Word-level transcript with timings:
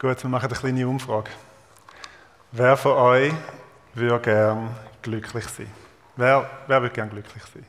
Gut, 0.00 0.22
wir 0.22 0.30
machen 0.30 0.46
eine 0.46 0.58
kleine 0.58 0.88
Umfrage. 0.88 1.30
Wer 2.52 2.74
von 2.78 2.92
euch 2.92 3.34
würde 3.92 4.18
gern 4.20 4.74
glücklich 5.02 5.44
sein? 5.44 5.70
Wer, 6.16 6.48
wer 6.66 6.80
würde 6.80 6.94
gern 6.94 7.10
glücklich 7.10 7.42
sein? 7.52 7.66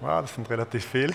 Wow, 0.00 0.22
das 0.22 0.34
sind 0.34 0.48
relativ 0.48 0.86
viele. 0.86 1.12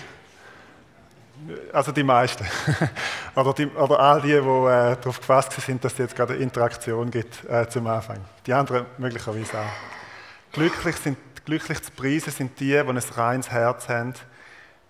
Also 1.72 1.90
die 1.90 2.04
meisten. 2.04 2.46
oder, 3.34 3.52
die, 3.54 3.66
oder 3.66 3.98
all 3.98 4.20
die, 4.20 4.28
die 4.28 4.36
äh, 4.36 4.40
darauf 4.40 5.18
gefasst 5.18 5.60
sind, 5.62 5.84
dass 5.84 5.94
es 5.94 5.98
jetzt 5.98 6.14
gerade 6.14 6.34
eine 6.34 6.42
Interaktion 6.44 7.10
gibt 7.10 7.44
äh, 7.46 7.68
zum 7.68 7.88
Anfang. 7.88 8.24
Die 8.46 8.52
anderen 8.52 8.86
möglicherweise 8.98 9.58
auch. 9.58 10.52
Glücklich, 10.52 10.94
sind, 10.94 11.18
glücklich 11.44 11.82
zu 11.82 11.90
preisen 11.90 12.30
sind 12.32 12.60
die, 12.60 12.66
die 12.66 12.78
ein 12.78 12.98
reines 12.98 13.50
Herz 13.50 13.88
haben, 13.88 14.14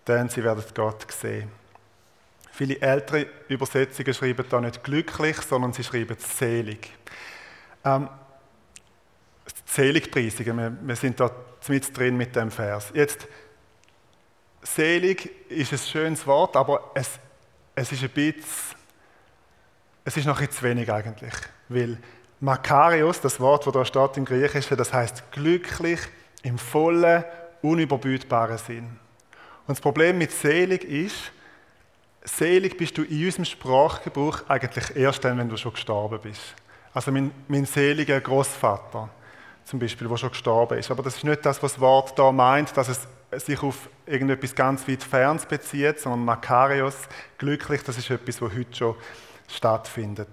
denn 0.07 0.29
sie 0.29 0.45
werden 0.45 0.63
Gott 0.75 1.11
sehen. 1.11 1.60
Viele 2.61 2.79
ältere 2.83 3.27
Übersetzungen 3.49 4.13
schreiben 4.13 4.45
da 4.51 4.61
nicht 4.61 4.85
glücklich, 4.85 5.41
sondern 5.41 5.73
sie 5.73 5.83
schreiben 5.83 6.15
selig. 6.19 6.93
Ähm, 7.83 8.07
Seligpreisungen, 9.65 10.59
wir, 10.59 10.77
wir 10.83 10.97
sind 10.97 11.19
da 11.19 11.31
mit 11.69 11.97
drin 11.97 12.19
mit 12.19 12.37
dem 12.37 12.51
Vers. 12.51 12.93
Jetzt, 12.93 13.27
selig 14.61 15.31
ist 15.51 15.73
ein 15.73 15.79
schönes 15.79 16.27
Wort, 16.27 16.55
aber 16.55 16.91
es, 16.93 17.19
es 17.75 17.93
ist 17.93 18.03
ein 18.03 18.11
bisschen, 18.11 18.45
es 20.05 20.19
ist 20.19 20.27
noch 20.27 20.39
ein 20.39 20.51
zu 20.51 20.63
wenig 20.63 20.93
eigentlich. 20.93 21.33
Weil 21.71 21.97
Makarios, 22.41 23.23
das 23.23 23.41
Wort, 23.41 23.67
das 23.67 23.73
da 23.73 23.85
steht 23.87 24.19
im 24.19 24.27
Griechischen, 24.27 24.77
das 24.77 24.93
heißt 24.93 25.33
glücklich 25.33 26.01
im 26.43 26.59
vollen, 26.59 27.25
unüberbietbaren 27.63 28.59
Sinn. 28.59 28.85
Und 29.67 29.69
das 29.69 29.81
Problem 29.81 30.19
mit 30.19 30.31
selig 30.31 30.85
ist, 30.85 31.33
selig 32.23 32.77
bist 32.77 32.99
du 32.99 33.03
in 33.03 33.25
unserem 33.25 33.45
Sprachgebrauch 33.45 34.49
eigentlich 34.49 34.97
erst 34.97 35.25
dann, 35.25 35.39
wenn 35.39 35.49
du 35.49 35.57
schon 35.57 35.73
gestorben 35.73 36.19
bist. 36.23 36.55
Also 36.93 37.13
mein, 37.13 37.31
mein 37.49 37.65
seliger 37.65 38.21
Großvater 38.21 39.09
zum 39.65 39.79
Beispiel, 39.79 40.09
der 40.09 40.17
schon 40.17 40.31
gestorben 40.31 40.79
ist. 40.79 40.91
Aber 40.91 41.03
das 41.03 41.17
ist 41.17 41.25
nicht 41.25 41.47
das, 41.47 41.63
was 41.63 41.73
das 41.73 41.81
Wort 41.81 42.19
da 42.19 42.33
meint, 42.33 42.77
dass 42.77 42.89
es 42.89 43.07
sich 43.45 43.63
auf 43.63 43.89
irgendetwas 44.07 44.55
ganz 44.55 44.89
weit 44.89 45.03
Ferns 45.05 45.47
bezieht, 45.47 46.01
sondern 46.01 46.25
Makarios, 46.25 46.97
glücklich, 47.39 47.83
das 47.85 47.97
ist 47.97 48.11
etwas, 48.11 48.43
was 48.43 48.53
heute 48.53 48.75
schon 48.75 48.97
stattfindet. 49.49 50.29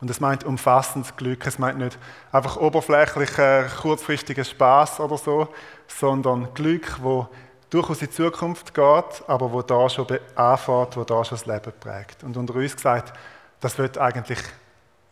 Und 0.00 0.10
es 0.10 0.20
meint 0.20 0.44
umfassendes 0.44 1.16
Glück, 1.16 1.46
es 1.46 1.58
meint 1.58 1.78
nicht 1.78 1.98
einfach 2.30 2.58
oberflächlicher, 2.58 3.64
kurzfristiger 3.80 4.44
Spaß 4.44 5.00
oder 5.00 5.16
so, 5.16 5.48
sondern 5.86 6.52
Glück, 6.52 6.98
wo 7.00 7.28
durchaus 7.70 8.00
in 8.00 8.08
die 8.08 8.14
Zukunft 8.14 8.74
geht, 8.74 9.22
aber 9.26 9.52
wo 9.52 9.62
da 9.62 9.88
schon 9.88 10.06
anfängt, 10.34 10.96
wo 10.96 11.04
da 11.04 11.24
schon 11.24 11.38
das 11.38 11.46
Leben 11.46 11.72
prägt. 11.80 12.22
Und 12.22 12.36
unter 12.36 12.54
uns 12.54 12.76
gesagt, 12.76 13.12
das 13.60 13.78
wird 13.78 13.98
eigentlich 13.98 14.38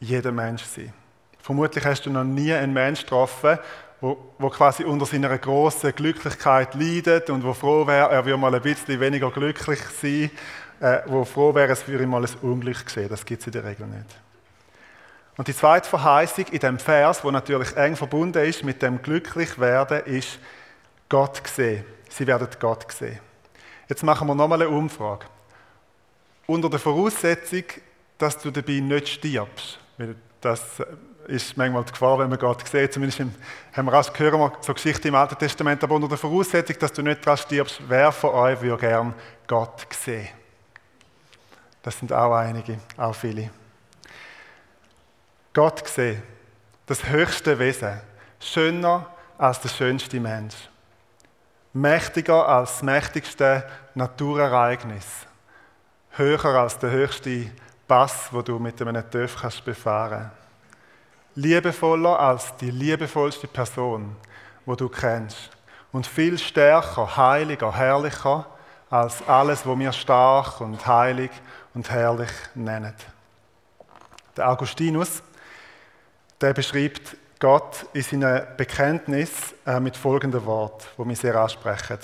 jeder 0.00 0.32
Mensch 0.32 0.64
sein. 0.64 0.92
Vermutlich 1.40 1.84
hast 1.84 2.06
du 2.06 2.10
noch 2.10 2.24
nie 2.24 2.52
einen 2.52 2.72
Menschen 2.72 3.04
getroffen, 3.04 3.58
wo, 4.00 4.16
wo 4.38 4.50
quasi 4.50 4.84
unter 4.84 5.06
seiner 5.06 5.36
großen 5.36 5.94
Glücklichkeit 5.94 6.74
leidet 6.74 7.30
und 7.30 7.44
wo 7.44 7.54
froh 7.54 7.86
wäre, 7.86 8.10
er 8.10 8.24
würde 8.24 8.38
mal 8.38 8.54
ein 8.54 8.62
bisschen 8.62 9.00
weniger 9.00 9.30
glücklich 9.30 9.80
sein, 10.00 10.30
äh, 10.80 11.00
wo 11.06 11.24
froh 11.24 11.54
wäre, 11.54 11.72
es 11.72 11.86
würde 11.88 12.06
mal 12.06 12.24
ein 12.24 12.30
Unglück 12.42 12.88
sehen. 12.88 13.08
Das 13.08 13.24
gibt 13.24 13.40
es 13.40 13.46
in 13.46 13.52
der 13.52 13.64
Regel 13.64 13.86
nicht. 13.86 14.06
Und 15.36 15.48
die 15.48 15.56
zweite 15.56 15.88
Verheißung 15.88 16.46
in 16.46 16.60
dem 16.60 16.78
Vers, 16.78 17.24
wo 17.24 17.30
natürlich 17.30 17.76
eng 17.76 17.96
verbunden 17.96 18.44
ist 18.44 18.62
mit 18.62 18.82
dem 18.82 19.02
glücklich 19.02 19.58
werden, 19.58 20.04
ist 20.04 20.38
Gott 21.08 21.42
sehen. 21.46 21.84
Sie 22.14 22.28
werden 22.28 22.46
Gott 22.60 22.92
sehen. 22.92 23.18
Jetzt 23.88 24.04
machen 24.04 24.28
wir 24.28 24.36
nochmal 24.36 24.62
eine 24.62 24.70
Umfrage. 24.70 25.26
Unter 26.46 26.70
der 26.70 26.78
Voraussetzung, 26.78 27.64
dass 28.18 28.38
du 28.38 28.52
dabei 28.52 28.78
nicht 28.78 29.08
stirbst, 29.08 29.80
weil 29.98 30.14
das 30.40 30.80
ist 31.26 31.56
manchmal 31.56 31.82
die 31.82 31.90
Gefahr, 31.90 32.20
wenn 32.20 32.30
man 32.30 32.38
Gott 32.38 32.68
sieht. 32.68 32.92
Zumindest 32.92 33.18
haben 33.18 33.86
wir 33.86 33.94
auch 33.94 34.18
hören 34.18 34.38
wir 34.38 34.52
so 34.60 34.72
Geschichten 34.72 35.08
im 35.08 35.16
Alten 35.16 35.36
Testament, 35.36 35.82
aber 35.82 35.96
unter 35.96 36.06
der 36.06 36.18
Voraussetzung, 36.18 36.76
dass 36.78 36.92
du 36.92 37.02
nicht 37.02 37.26
daran 37.26 37.36
stirbst, 37.36 37.80
wer 37.88 38.12
von 38.12 38.30
euch 38.30 38.60
würde 38.60 38.78
gern 38.78 39.14
Gott 39.48 39.84
sehen? 39.90 40.28
Das 41.82 41.98
sind 41.98 42.12
auch 42.12 42.36
einige, 42.36 42.78
auch 42.96 43.14
viele. 43.14 43.50
Gott 45.52 45.88
sehen, 45.88 46.22
das 46.86 47.08
höchste 47.08 47.58
Wesen, 47.58 48.00
schöner 48.38 49.06
als 49.36 49.60
der 49.60 49.68
schönste 49.70 50.20
Mensch, 50.20 50.54
mächtiger 51.74 52.48
als 52.48 52.70
das 52.70 52.82
mächtigste 52.82 53.64
Naturereignis, 53.94 55.04
höher 56.12 56.44
als 56.44 56.78
der 56.78 56.90
höchste 56.90 57.50
Pass, 57.86 58.28
wo 58.30 58.40
du 58.40 58.58
mit 58.58 58.80
einem 58.80 59.10
TÜV 59.10 59.40
kannst 59.40 59.64
befahren. 59.64 60.30
Liebevoller 61.34 62.18
als 62.18 62.56
die 62.56 62.70
liebevollste 62.70 63.48
Person, 63.48 64.16
wo 64.64 64.76
du 64.76 64.88
kennst. 64.88 65.50
Und 65.92 66.06
viel 66.06 66.38
stärker, 66.38 67.16
heiliger, 67.16 67.74
herrlicher 67.74 68.46
als 68.88 69.26
alles, 69.28 69.66
was 69.66 69.78
wir 69.78 69.92
stark 69.92 70.60
und 70.60 70.86
heilig 70.86 71.30
und 71.74 71.90
herrlich 71.90 72.30
nennen. 72.54 72.94
Der 74.36 74.48
Augustinus, 74.48 75.22
der 76.40 76.54
beschreibt 76.54 77.16
Gott 77.38 77.86
in 77.92 78.02
seinem 78.02 78.46
Bekenntnis 78.56 79.54
äh, 79.66 79.80
mit 79.80 79.96
folgendem 79.96 80.44
Wort, 80.46 80.88
wo 80.96 81.06
wir 81.06 81.16
sehr 81.16 81.36
ansprechen. 81.36 81.98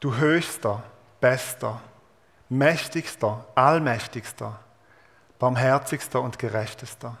Du 0.00 0.14
höchster, 0.14 0.82
bester, 1.20 1.80
mächtigster, 2.48 3.44
allmächtigster, 3.54 4.58
barmherzigster 5.38 6.20
und 6.20 6.38
gerechtester 6.38 7.16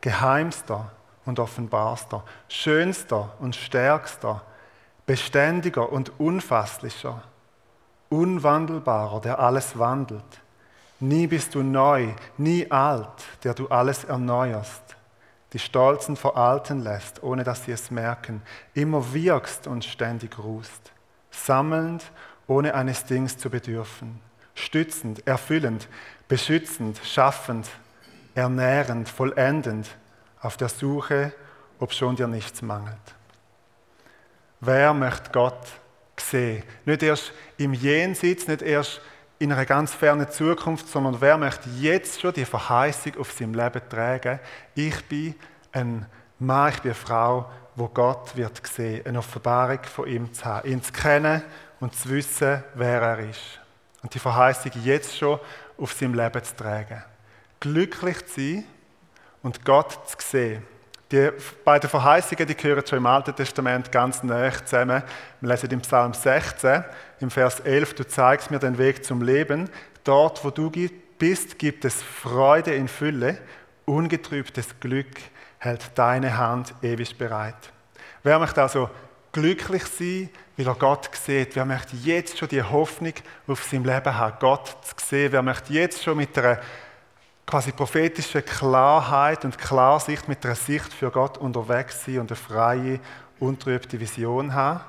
geheimster 0.00 0.90
und 1.26 1.38
offenbarster, 1.38 2.24
schönster 2.48 3.30
und 3.38 3.54
stärkster, 3.54 4.42
beständiger 5.06 5.90
und 5.92 6.18
unfasslicher, 6.18 7.22
unwandelbarer, 8.08 9.20
der 9.20 9.38
alles 9.38 9.78
wandelt. 9.78 10.40
Nie 11.00 11.26
bist 11.26 11.54
du 11.54 11.62
neu, 11.62 12.08
nie 12.36 12.70
alt, 12.70 13.08
der 13.44 13.54
du 13.54 13.68
alles 13.68 14.04
erneuerst, 14.04 14.96
die 15.52 15.58
Stolzen 15.58 16.16
veralten 16.16 16.82
lässt, 16.82 17.22
ohne 17.22 17.44
dass 17.44 17.64
sie 17.64 17.72
es 17.72 17.90
merken, 17.90 18.42
immer 18.74 19.12
wirkst 19.12 19.66
und 19.66 19.84
ständig 19.84 20.38
ruhst, 20.38 20.92
sammelnd, 21.30 22.04
ohne 22.46 22.74
eines 22.74 23.04
Dings 23.04 23.36
zu 23.36 23.50
bedürfen, 23.50 24.20
stützend, 24.54 25.26
erfüllend, 25.26 25.88
beschützend, 26.28 27.00
schaffend, 27.04 27.68
ernährend, 28.34 29.08
vollendend, 29.08 29.88
auf 30.40 30.56
der 30.56 30.68
Suche, 30.68 31.32
ob 31.78 31.92
schon 31.92 32.16
dir 32.16 32.26
nichts 32.26 32.62
mangelt. 32.62 32.96
Wer 34.60 34.92
möchte 34.94 35.30
Gott 35.32 35.66
sehen? 36.18 36.62
Nicht 36.84 37.02
erst 37.02 37.32
im 37.56 37.72
Jenseits, 37.72 38.46
nicht 38.46 38.62
erst 38.62 39.00
in 39.40 39.50
einer 39.50 39.66
ganz 39.66 39.92
fernen 39.92 40.30
Zukunft, 40.30 40.86
sondern 40.86 41.20
wer 41.20 41.36
möchte 41.36 41.68
jetzt 41.70 42.20
schon 42.20 42.32
die 42.32 42.44
Verheißung 42.44 43.16
auf 43.18 43.32
seinem 43.32 43.54
Leben 43.54 43.82
tragen? 43.88 44.38
Ich 44.76 45.04
bin 45.06 45.34
ein 45.72 46.06
Mann, 46.38 46.70
ich 46.70 46.80
bin 46.80 46.92
eine 46.92 46.94
Frau, 46.94 47.50
wo 47.74 47.88
Gott 47.88 48.36
wird 48.36 48.64
sehen, 48.66 49.04
eine 49.06 49.18
Offenbarung 49.18 49.82
von 49.82 50.06
ihm 50.06 50.32
zu 50.32 50.44
haben, 50.44 50.70
ihn 50.70 50.82
zu 50.82 50.92
kennen 50.92 51.42
und 51.80 51.94
zu 51.96 52.10
wissen, 52.10 52.62
wer 52.74 53.02
er 53.02 53.18
ist. 53.30 53.60
Und 54.02 54.14
die 54.14 54.18
Verheißung 54.18 54.72
jetzt 54.84 55.16
schon 55.16 55.40
auf 55.76 55.92
seinem 55.94 56.14
Leben 56.14 56.44
zu 56.44 56.54
tragen 56.54 57.02
glücklich 57.60 58.26
zu 58.26 58.40
sein 58.40 58.64
und 59.42 59.64
Gott 59.64 59.92
zu 60.08 60.16
sehen. 60.18 60.62
Die 61.12 61.30
beiden 61.64 61.90
Verheißungen 61.90 62.46
die 62.46 62.54
gehören 62.54 62.86
schon 62.86 62.98
im 62.98 63.06
Alten 63.06 63.34
Testament 63.34 63.90
ganz 63.90 64.22
nah 64.22 64.52
zusammen. 64.64 65.02
Wir 65.40 65.48
lesen 65.48 65.70
im 65.70 65.80
Psalm 65.80 66.14
16, 66.14 66.84
im 67.18 67.30
Vers 67.30 67.58
11, 67.60 67.94
du 67.94 68.06
zeigst 68.06 68.50
mir 68.52 68.60
den 68.60 68.78
Weg 68.78 69.04
zum 69.04 69.20
Leben. 69.20 69.68
Dort, 70.04 70.44
wo 70.44 70.50
du 70.50 70.70
bist, 71.18 71.58
gibt 71.58 71.84
es 71.84 72.00
Freude 72.00 72.74
in 72.74 72.86
Fülle, 72.86 73.38
ungetrübtes 73.86 74.78
Glück 74.78 75.08
hält 75.58 75.90
deine 75.96 76.38
Hand 76.38 76.74
ewig 76.80 77.18
bereit. 77.18 77.72
Wer 78.22 78.38
möchte 78.38 78.62
also 78.62 78.88
glücklich 79.32 79.84
sein, 79.86 80.30
weil 80.56 80.68
er 80.68 80.74
Gott 80.74 81.10
sieht? 81.12 81.56
Wer 81.56 81.64
möchte 81.64 81.96
jetzt 81.96 82.38
schon 82.38 82.48
die 82.48 82.62
Hoffnung 82.62 83.14
auf 83.48 83.64
sein 83.64 83.82
Leben 83.84 84.14
haben, 84.14 84.36
Gott 84.38 84.76
zu 84.82 84.94
sehen? 85.04 85.32
Wer 85.32 85.42
möchte 85.42 85.72
jetzt 85.72 86.02
schon 86.04 86.16
mit 86.16 86.36
einer 86.38 86.60
quasi 87.50 87.72
prophetische 87.72 88.42
Klarheit 88.42 89.44
und 89.44 89.58
Klarsicht 89.58 90.28
mit 90.28 90.46
einer 90.46 90.54
Sicht 90.54 90.92
für 90.92 91.10
Gott 91.10 91.36
unterwegs 91.36 92.04
sein 92.04 92.20
und 92.20 92.30
eine 92.30 92.36
freie, 92.36 93.00
untrübte 93.40 93.98
Vision 93.98 94.54
haben, 94.54 94.80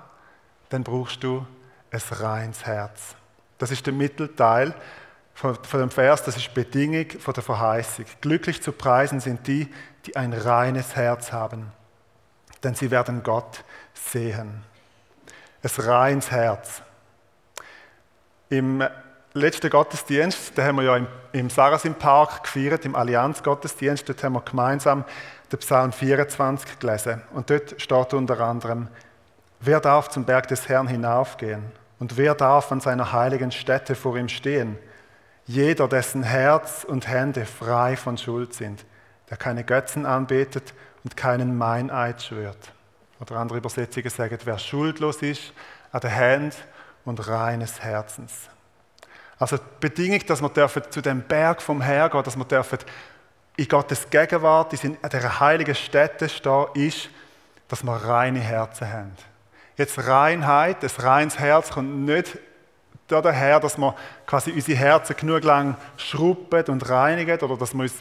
dann 0.69 0.84
brauchst 0.84 1.24
du 1.24 1.44
ein 1.90 2.02
reines 2.12 2.63
Herz. 2.63 3.16
Das 3.58 3.72
ist 3.72 3.88
der 3.88 3.94
Mittelteil 3.94 4.75
von, 5.34 5.58
dem 5.74 5.90
Vers, 5.90 6.24
das 6.24 6.38
ist 6.38 6.50
die 6.50 6.54
Bedingung 6.54 7.10
von 7.19 7.34
der 7.34 7.42
Verheißung. 7.42 8.06
Glücklich 8.22 8.62
zu 8.62 8.74
preisen 8.74 9.19
sind 9.19 9.48
die, 9.48 9.68
die 10.06 10.16
ein 10.16 10.31
reines 10.31 10.96
Herz 10.96 11.31
haben, 11.31 11.72
denn 12.63 12.75
sie 12.75 12.92
werden 12.92 13.24
Gott 13.24 13.63
sehen. 13.96 14.63
Ein 15.63 15.84
reines 15.84 16.30
Herz. 16.30 16.84
Im 18.50 18.84
letzten 19.33 19.69
Gottesdienst, 19.69 20.57
den 20.57 20.66
haben 20.66 20.75
wir 20.78 20.83
ja 20.83 20.98
im, 20.98 21.07
im 21.31 21.50
Sarasim 21.50 21.95
Park 21.95 22.44
gefeiert, 22.44 22.86
im 22.86 22.95
Allianz-Gottesdienst. 22.95 24.07
Dort 24.07 24.24
haben 24.24 24.33
wir 24.33 24.42
gemeinsam 24.42 25.06
den 25.51 25.60
Psalm 25.60 25.92
24 25.92 26.80
gelesen. 26.80 27.22
Und 27.33 27.50
dort 27.50 27.81
steht 27.81 28.13
unter 28.13 28.39
anderem, 28.42 28.88
wer 29.60 29.80
darf 29.80 30.10
zum 30.10 30.25
Berg 30.25 30.48
des 30.48 30.68
Herrn 30.68 30.88
hinaufgehen? 30.88 31.63
Und 32.00 32.18
wer 32.18 32.36
darf 32.36 32.72
an 32.72 32.81
seiner 32.81 33.12
heiligen 33.12 33.51
Stätte 33.51 33.95
vor 33.95 34.18
ihm 34.18 34.28
stehen? 34.28 34.78
Jeder, 35.45 35.88
dessen 35.88 36.24
Herz 36.24 36.84
und 36.84 37.07
Hände 37.07 37.45
frei 37.45 37.95
von 37.95 38.18
Schuld 38.18 38.54
sind, 38.54 38.86
der 39.30 39.38
keine 39.38 39.63
Götzen 39.63 40.06
anbetet 40.06 40.74
und 41.04 41.16
keinen 41.18 41.57
Meineid 41.57 42.22
schwört. 42.22 42.72
Oder 43.19 43.36
andere 43.36 43.60
Übersetzungen 43.60 44.10
sagen, 44.10 44.38
wer 44.45 44.57
schuldlos 44.57 45.22
ist 45.22 45.54
an 45.92 46.01
den 46.01 46.10
Händen 46.10 46.56
und 47.06 47.27
reines 47.27 47.81
Herzens. 47.81 48.50
Also 49.41 49.57
die 49.57 49.63
Bedingung, 49.79 50.23
dass 50.27 50.39
wir 50.39 50.53
zu 50.91 51.01
dem 51.01 51.23
Berg 51.23 51.63
vom 51.63 51.81
Herrn 51.81 52.11
gehen, 52.11 52.21
dass 52.21 52.38
wir 52.38 52.63
in 53.57 53.67
Gottes 53.67 54.07
Gegenwart, 54.07 54.71
in 54.83 54.97
dieser 55.03 55.39
heiligen 55.39 55.73
Stätte 55.73 56.29
stehen, 56.29 56.67
ist, 56.75 57.09
dass 57.67 57.83
wir 57.83 57.91
reine 57.91 58.39
Herzen 58.39 58.88
haben. 58.88 59.11
Jetzt 59.77 59.97
Reinheit, 60.05 60.83
das 60.83 61.01
reines 61.01 61.39
Herz 61.39 61.71
kommt 61.71 62.05
nicht 62.05 62.38
daher, 63.07 63.59
dass 63.59 63.79
wir 63.79 63.95
quasi 64.27 64.51
unsere 64.51 64.77
Herzen 64.77 65.15
genug 65.15 65.43
lang 65.43 65.75
schrubben 65.97 66.63
und 66.67 66.88
reinigen 66.88 67.39
oder 67.39 67.57
dass 67.57 67.73
wir 67.73 67.81
uns 67.81 67.95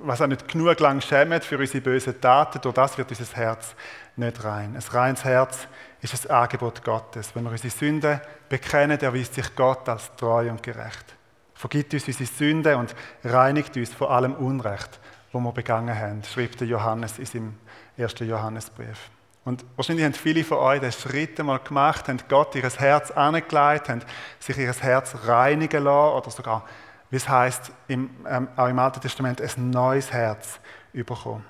was 0.00 0.20
auch 0.20 0.26
nicht 0.26 0.48
genug 0.48 0.78
lang 0.80 1.00
schämen 1.00 1.40
für 1.40 1.56
unsere 1.56 1.80
bösen 1.80 2.20
Taten, 2.20 2.60
durch 2.60 2.74
das 2.74 2.98
wird 2.98 3.08
unser 3.08 3.36
Herz 3.36 3.74
nicht 4.16 4.44
rein. 4.44 4.76
Ein 4.76 4.82
reines 4.92 5.24
Herz 5.24 5.66
ist 6.12 6.28
ein 6.28 6.36
Angebot 6.36 6.84
Gottes. 6.84 7.34
Wenn 7.34 7.44
wir 7.44 7.50
unsere 7.50 7.70
Sünden 7.70 8.20
bekennen, 8.48 9.00
erweist 9.00 9.34
sich 9.34 9.54
Gott 9.56 9.88
als 9.88 10.14
treu 10.16 10.50
und 10.50 10.62
gerecht. 10.62 11.16
Vergibt 11.54 11.94
uns 11.94 12.06
unsere 12.06 12.26
Sünden 12.26 12.76
und 12.76 12.94
reinigt 13.24 13.76
uns 13.76 13.94
von 13.94 14.08
allem 14.08 14.34
Unrecht, 14.34 15.00
wo 15.32 15.40
wir 15.40 15.52
begangen 15.52 15.98
haben, 15.98 16.22
schreibt 16.24 16.60
der 16.60 16.68
Johannes 16.68 17.18
in 17.18 17.26
seinem 17.26 17.54
ersten 17.96 18.28
Johannesbrief. 18.28 19.10
Und 19.44 19.64
wahrscheinlich 19.76 20.04
haben 20.04 20.14
viele 20.14 20.42
von 20.42 20.58
euch 20.58 20.80
den 20.80 20.92
Schritt 20.92 21.38
einmal 21.38 21.58
gemacht, 21.58 22.08
haben 22.08 22.18
Gott 22.28 22.54
ihr 22.54 22.62
Herz 22.62 23.10
angelegt, 23.10 23.88
haben 23.88 24.02
sich 24.38 24.56
ihr 24.56 24.72
Herz 24.72 25.14
reinigen 25.26 25.84
lassen 25.84 26.16
oder 26.16 26.30
sogar, 26.30 26.64
wie 27.10 27.16
es 27.16 27.28
heißt, 27.28 27.70
im, 27.88 28.10
ähm, 28.26 28.48
auch 28.56 28.68
im 28.68 28.78
Alten 28.78 29.00
Testament, 29.00 29.40
ein 29.40 29.70
neues 29.70 30.12
Herz 30.12 30.58
bekommen. 30.92 31.44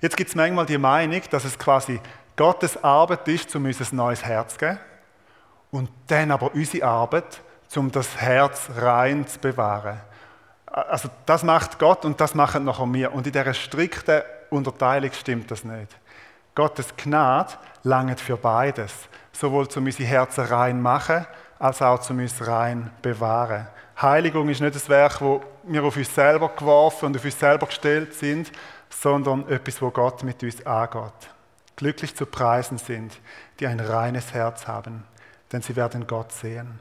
Jetzt 0.00 0.16
gibt 0.16 0.28
es 0.28 0.36
manchmal 0.36 0.66
die 0.66 0.78
Meinung, 0.78 1.22
dass 1.30 1.44
es 1.44 1.58
quasi 1.58 2.00
Gottes 2.36 2.82
Arbeit 2.82 3.26
ist, 3.28 3.54
um 3.56 3.64
uns 3.64 3.80
ein 3.80 3.96
neues 3.96 4.24
Herz 4.24 4.54
zu 4.54 4.58
geben 4.58 4.78
und 5.70 5.90
dann 6.06 6.30
aber 6.30 6.54
unsere 6.54 6.86
Arbeit, 6.86 7.40
um 7.74 7.90
das 7.90 8.16
Herz 8.16 8.68
rein 8.76 9.26
zu 9.26 9.38
bewahren. 9.38 10.00
Also 10.66 11.08
das 11.24 11.42
macht 11.42 11.78
Gott 11.78 12.04
und 12.04 12.20
das 12.20 12.34
machen 12.34 12.64
nachher 12.64 12.92
wir. 12.92 13.12
Und 13.12 13.26
in 13.26 13.32
dieser 13.32 13.54
strikten 13.54 14.22
Unterteilung 14.50 15.12
stimmt 15.12 15.50
das 15.50 15.64
nicht. 15.64 15.96
Gottes 16.54 16.94
Gnade 16.96 17.54
langt 17.82 18.20
für 18.20 18.36
beides. 18.36 18.92
Sowohl 19.32 19.68
zum 19.68 19.84
unsere 19.84 20.08
Herzen 20.08 20.44
rein 20.44 20.80
machen, 20.80 21.26
als 21.58 21.82
auch 21.82 21.98
zum 22.00 22.18
uns 22.18 22.46
rein 22.46 22.90
bewahren. 23.02 23.66
Heiligung 24.00 24.48
ist 24.50 24.60
nicht 24.60 24.74
das 24.74 24.88
Werk, 24.88 25.20
wo 25.20 25.42
wir 25.64 25.82
auf 25.82 25.96
uns 25.96 26.14
selber 26.14 26.50
geworfen 26.50 27.06
und 27.06 27.16
auf 27.16 27.24
uns 27.24 27.38
selber 27.38 27.66
gestellt 27.66 28.14
sind, 28.14 28.52
sondern 28.90 29.48
etwas, 29.48 29.80
wo 29.80 29.90
Gott 29.90 30.22
mit 30.22 30.42
uns 30.42 30.64
angeht. 30.66 31.35
Glücklich 31.76 32.16
zu 32.16 32.26
preisen 32.26 32.78
sind, 32.78 33.18
die 33.60 33.66
ein 33.66 33.80
reines 33.80 34.32
Herz 34.32 34.66
haben, 34.66 35.04
denn 35.52 35.62
sie 35.62 35.76
werden 35.76 36.06
Gott 36.06 36.32
sehen. 36.32 36.78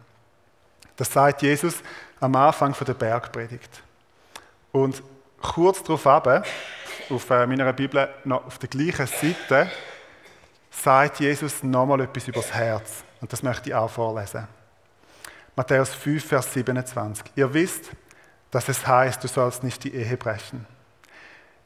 Das 0.95 1.12
sagt 1.12 1.42
Jesus 1.42 1.75
am 2.19 2.36
Anfang 2.36 2.74
der 2.74 2.94
Bergpredigt. 2.94 3.83
Und 4.71 5.03
kurz 5.42 5.83
darauf 5.83 6.06
auf 6.07 7.30
äh, 7.30 7.45
meiner 7.45 7.74
Bibel 7.74 8.09
noch 8.24 8.45
auf 8.45 8.57
der 8.57 8.69
gleichen 8.69 9.07
Seite, 9.07 9.69
sagt 10.71 11.19
Jesus 11.19 11.63
nochmal 11.63 12.01
etwas 12.01 12.27
über 12.27 12.41
das 12.41 12.53
Herz. 12.53 13.03
Und 13.21 13.31
das 13.31 13.44
möchte 13.44 13.69
ich 13.69 13.75
auch 13.75 13.89
vorlesen. 13.89 14.48
Matthäus 15.56 15.94
5, 15.94 16.25
Vers 16.25 16.53
27. 16.53 17.31
Ihr 17.36 17.53
wisst, 17.53 17.91
dass 18.51 18.68
es 18.69 18.86
heißt, 18.86 19.24
du 19.24 19.27
sollst 19.27 19.63
nicht 19.63 19.83
die 19.83 19.94
Ehe 19.94 20.18
brechen. 20.18 20.65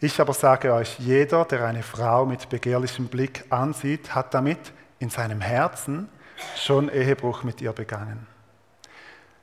Ich 0.01 0.21
aber 0.21 0.33
sage 0.33 0.73
euch, 0.73 0.97
jeder, 0.99 1.43
der 1.43 1.65
eine 1.65 1.83
Frau 1.83 2.25
mit 2.25 2.47
begehrlichem 2.47 3.07
Blick 3.07 3.43
ansieht, 3.49 4.15
hat 4.15 4.33
damit 4.33 4.71
in 4.99 5.09
seinem 5.09 5.41
Herzen 5.41 6.07
schon 6.55 6.87
Ehebruch 6.87 7.43
mit 7.43 7.59
ihr 7.59 7.73
begangen. 7.73 8.25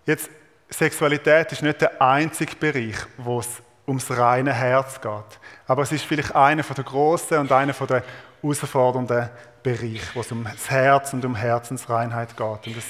Jetzt, 0.06 0.30
Sexualität 0.70 1.52
ist 1.52 1.62
nicht 1.62 1.82
der 1.82 2.00
einzige 2.00 2.56
Bereich, 2.56 2.96
wo 3.18 3.40
es 3.40 3.62
ums 3.86 4.10
reine 4.10 4.54
Herz 4.54 4.98
geht. 5.00 5.38
Aber 5.66 5.82
es 5.82 5.92
ist 5.92 6.06
vielleicht 6.06 6.34
einer 6.34 6.62
der 6.62 6.84
grossen 6.84 7.38
und 7.38 7.52
einer 7.52 7.74
der 7.74 8.02
herausfordernden 8.40 9.28
Bereiche, 9.62 10.14
wo 10.14 10.20
es 10.20 10.32
um 10.32 10.44
das 10.44 10.70
Herz 10.70 11.12
und 11.12 11.24
um 11.26 11.34
Herzensreinheit 11.34 12.34
geht. 12.34 12.66
Und 12.66 12.76
das 12.76 12.86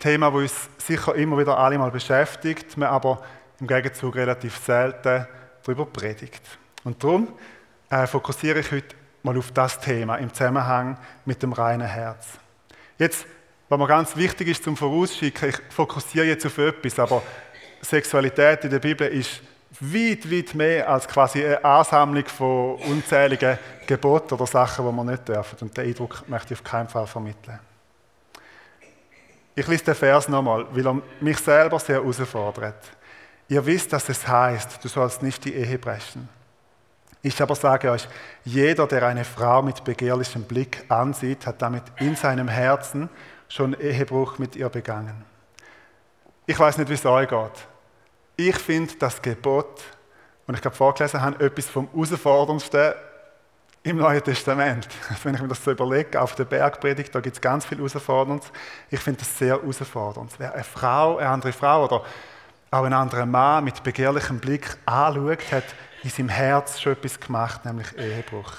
Thema, 0.00 0.30
das 0.30 0.40
uns 0.40 0.68
sicher 0.78 1.14
immer 1.14 1.38
wieder 1.38 1.58
alle 1.58 1.76
mal 1.76 1.90
beschäftigt, 1.90 2.76
man 2.78 2.88
aber 2.88 3.22
im 3.60 3.66
Gegenzug 3.66 4.16
relativ 4.16 4.56
selten 4.56 5.26
darüber 5.62 5.84
predigt. 5.84 6.42
Und 6.84 7.02
darum 7.02 7.28
äh, 7.90 8.06
fokussiere 8.06 8.60
ich 8.60 8.70
heute 8.72 8.94
mal 9.22 9.36
auf 9.36 9.52
das 9.52 9.78
Thema 9.78 10.16
im 10.16 10.32
Zusammenhang 10.32 10.96
mit 11.24 11.42
dem 11.42 11.52
reinen 11.52 11.86
Herz. 11.86 12.26
Jetzt, 12.98 13.26
was 13.68 13.78
mir 13.78 13.86
ganz 13.86 14.16
wichtig 14.16 14.48
ist 14.48 14.64
zum 14.64 14.76
Vorausschicken, 14.76 15.50
ich 15.50 15.56
fokussiere 15.70 16.26
jetzt 16.26 16.44
auf 16.46 16.58
etwas, 16.58 16.98
aber 16.98 17.22
Sexualität 17.80 18.64
in 18.64 18.70
der 18.70 18.78
Bibel 18.78 19.08
ist 19.08 19.42
weit, 19.80 20.30
weit 20.30 20.54
mehr 20.54 20.88
als 20.88 21.08
quasi 21.08 21.44
eine 21.44 21.64
Ansammlung 21.64 22.26
von 22.26 22.76
unzähligen 22.76 23.58
Geboten 23.86 24.34
oder 24.34 24.46
Sachen, 24.46 24.86
die 24.86 24.92
man 24.92 25.06
nicht 25.06 25.28
dürfen. 25.28 25.58
Und 25.60 25.76
den 25.76 25.86
Eindruck 25.86 26.28
möchte 26.28 26.54
ich 26.54 26.60
auf 26.60 26.64
keinen 26.64 26.88
Fall 26.88 27.06
vermitteln. 27.06 27.58
Ich 29.54 29.66
lese 29.66 29.84
den 29.84 29.94
Vers 29.94 30.28
nochmal, 30.28 30.66
weil 30.72 30.86
er 30.86 31.02
mich 31.20 31.38
selber 31.38 31.78
sehr 31.78 31.96
herausfordert. 31.96 32.90
Ihr 33.48 33.64
wisst, 33.66 33.92
dass 33.92 34.08
es 34.08 34.26
heißt, 34.26 34.82
du 34.82 34.88
sollst 34.88 35.22
nicht 35.22 35.44
die 35.44 35.54
Ehe 35.54 35.78
brechen. 35.78 36.28
Ich 37.22 37.40
aber 37.40 37.54
sage 37.54 37.90
euch, 37.90 38.08
jeder, 38.44 38.86
der 38.88 39.06
eine 39.06 39.24
Frau 39.24 39.62
mit 39.62 39.84
begehrlichem 39.84 40.42
Blick 40.42 40.84
ansieht, 40.88 41.46
hat 41.46 41.62
damit 41.62 41.84
in 42.00 42.16
seinem 42.16 42.48
Herzen 42.48 43.08
schon 43.48 43.78
Ehebruch 43.78 44.38
mit 44.38 44.56
ihr 44.56 44.68
begangen. 44.68 45.24
Ich 46.46 46.58
weiß 46.58 46.78
nicht, 46.78 46.90
wie 46.90 46.94
es 46.94 47.06
euch 47.06 47.28
geht. 47.28 47.66
Ich 48.36 48.56
finde 48.56 48.94
das 48.98 49.22
Gebot, 49.22 49.84
und 50.46 50.56
ich 50.56 50.62
gerade 50.62 50.74
vorgelesen 50.74 51.22
habe, 51.22 51.44
etwas 51.44 51.66
vom 51.66 51.88
Herausforderndsten 51.92 52.94
im 53.84 53.96
Neuen 53.98 54.22
Testament. 54.22 54.88
Wenn 55.22 55.34
ich 55.34 55.40
mir 55.40 55.48
das 55.48 55.62
so 55.62 55.70
überlege, 55.70 56.20
auf 56.20 56.34
der 56.34 56.44
Bergpredigt, 56.44 57.14
da 57.14 57.20
gibt 57.20 57.36
es 57.36 57.40
ganz 57.40 57.64
viel 57.64 57.78
Herausforderndes. 57.78 58.50
Ich 58.90 59.00
finde 59.00 59.20
das 59.20 59.38
sehr 59.38 59.60
herausfordernd. 59.60 60.32
Wer 60.38 60.54
eine 60.54 60.64
Frau, 60.64 61.18
eine 61.18 61.28
andere 61.28 61.52
Frau 61.52 61.84
oder 61.84 62.02
auch 62.70 62.84
einen 62.84 62.94
anderen 62.94 63.30
Mann 63.30 63.64
mit 63.64 63.82
begehrlichem 63.82 64.40
Blick 64.40 64.76
anschaut, 64.86 65.52
hat 65.52 65.64
in 66.02 66.10
seinem 66.10 66.28
Herz 66.28 66.80
schon 66.80 66.92
etwas 66.92 67.18
gemacht, 67.18 67.64
nämlich 67.64 67.96
Ehebruch. 67.96 68.52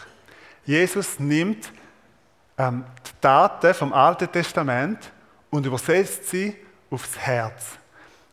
Jesus 0.66 1.20
nimmt 1.20 1.72
ähm, 2.58 2.86
die 3.06 3.12
Daten 3.22 3.74
vom 3.74 3.94
Alten 3.94 4.32
Testament 4.32 5.12
und 5.50 5.66
übersetzt 5.66 6.30
sie 6.30 6.56
aufs 6.90 7.18
Herz. 7.18 7.78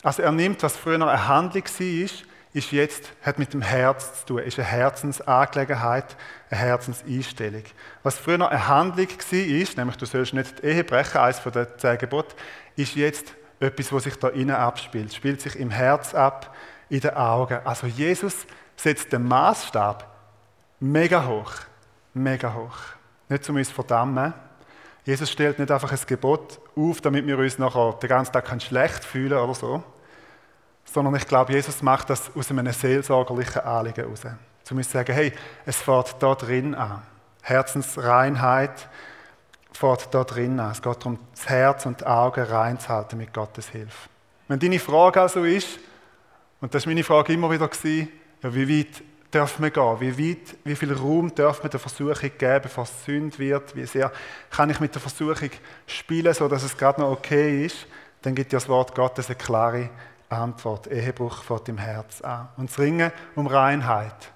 Also 0.03 0.23
er 0.23 0.33
nimmt, 0.33 0.63
was 0.63 0.77
früher 0.77 0.95
eine 0.95 1.29
Handlung 1.29 1.65
war, 1.65 2.11
ist 2.53 2.73
jetzt, 2.73 3.13
hat 3.23 3.39
mit 3.39 3.53
dem 3.53 3.63
Herz 3.63 4.21
zu 4.21 4.27
tun, 4.27 4.39
ist 4.39 4.59
eine 4.59 4.67
Herzensangelegenheit, 4.67 6.17
eine 6.51 6.61
Herzenseinstellung. 6.61 7.63
Was 8.03 8.19
früher 8.19 8.49
eine 8.51 8.69
Handlung 8.69 9.09
war, 9.09 9.77
nämlich 9.77 9.97
du 9.97 10.07
sollst 10.07 10.35
nicht 10.35 10.59
die 10.59 10.67
Ehe 10.67 10.85
brechen, 10.85 11.19
eines 11.19 11.43
den 11.43 11.67
zehn 11.77 11.99
Geboten, 11.99 12.35
ist 12.77 12.97
jetzt 12.97 13.35
etwas, 13.61 13.93
was 13.93 14.05
sich 14.05 14.17
da 14.17 14.29
innen 14.29 14.57
abspielt, 14.57 15.15
spielt 15.15 15.41
sich 15.41 15.57
im 15.57 15.71
Herz 15.71 16.15
ab, 16.15 16.55
in 16.89 17.01
den 17.01 17.15
Augen. 17.15 17.61
Also 17.65 17.87
Jesus 17.87 18.47
setzt 18.83 19.13
den 19.13 19.29
Maßstab 19.29 20.07
mega 20.81 21.27
hoch, 21.27 21.53
mega 22.15 22.55
hoch. 22.55 22.77
Nicht 23.29 23.49
um 23.51 23.57
uns 23.57 23.69
zu 23.69 23.75
verdammen. 23.75 24.33
Jesus 25.05 25.31
stellt 25.31 25.59
nicht 25.59 25.71
einfach 25.71 25.93
ein 25.93 25.99
Gebot 26.07 26.61
auf, 26.77 27.01
damit 27.01 27.27
wir 27.27 27.39
uns 27.39 27.59
nachher 27.59 27.93
den 28.01 28.09
ganzen 28.09 28.33
Tag 28.33 28.63
schlecht 28.63 29.05
fühlen 29.05 29.39
oder 29.39 29.55
so, 29.55 29.83
sondern 30.85 31.15
ich 31.15 31.27
glaube, 31.27 31.53
Jesus 31.53 31.83
macht 31.83 32.11
das 32.11 32.35
aus 32.35 32.51
einem 32.51 32.73
seelsorgerlichen 32.73 33.63
Anliegen 33.63 34.05
heraus. 34.05 34.23
Zu 34.63 34.75
uns 34.75 34.91
sagen, 34.91 35.13
hey, 35.13 35.33
es 35.67 35.77
fährt 35.77 36.23
da 36.23 36.35
drin 36.35 36.75
an. 36.75 37.03
Herzensreinheit 37.43 38.89
fährt 39.73 40.15
da 40.15 40.25
drin 40.25 40.59
an. 40.59 40.73
Es 40.73 40.83
geht 40.83 40.97
darum, 41.01 41.19
das 41.35 41.49
Herz 41.49 41.87
und 41.87 42.01
die 42.01 42.07
Augen 42.07 42.45
reinzuhalten 42.45 43.19
mit 43.19 43.33
Gottes 43.33 43.69
Hilfe. 43.69 44.09
Wenn 44.49 44.59
deine 44.59 44.79
Frage 44.79 45.21
also 45.21 45.45
ist, 45.45 45.79
und 46.61 46.75
das 46.75 46.85
war 46.85 46.93
meine 46.93 47.05
Frage 47.05 47.33
immer 47.33 47.51
wieder, 47.51 47.69
ja, 48.43 48.55
wie 48.55 48.81
weit 48.81 49.03
darf 49.31 49.59
man 49.59 49.73
gehen? 49.73 50.01
Wie, 50.01 50.31
weit, 50.31 50.57
wie 50.65 50.77
viel 50.77 50.93
Raum 50.93 51.35
darf 51.35 51.63
man 51.63 51.71
der 51.71 51.81
Versuchung 51.81 52.31
geben, 52.39 52.61
bevor 52.63 52.85
es 52.85 53.05
Sünde 53.05 53.39
wird? 53.39 53.77
Wie 53.77 53.87
sehr 53.87 54.13
kann 54.51 54.71
ich 54.71 54.81
mit 54.81 54.95
der 54.95 55.01
Versuchung 55.01 55.51
spielen, 55.87 56.35
sodass 56.35 56.63
es 56.63 56.77
gerade 56.77 57.01
noch 57.01 57.11
okay 57.11 57.65
ist? 57.65 57.87
dann 58.23 58.35
gibt 58.35 58.53
das 58.53 58.69
Wort 58.69 58.95
Gottes 58.95 59.27
eine 59.27 59.37
klare 59.37 59.91
Antwort. 60.29 60.87
Ehebruch 60.87 61.43
fährt 61.43 61.69
im 61.69 61.79
Herz 61.79 62.21
an. 62.21 62.49
Und 62.57 62.71
das 62.71 62.79
Ringen 62.79 63.13
um 63.35 63.47
Reinheit 63.47 64.33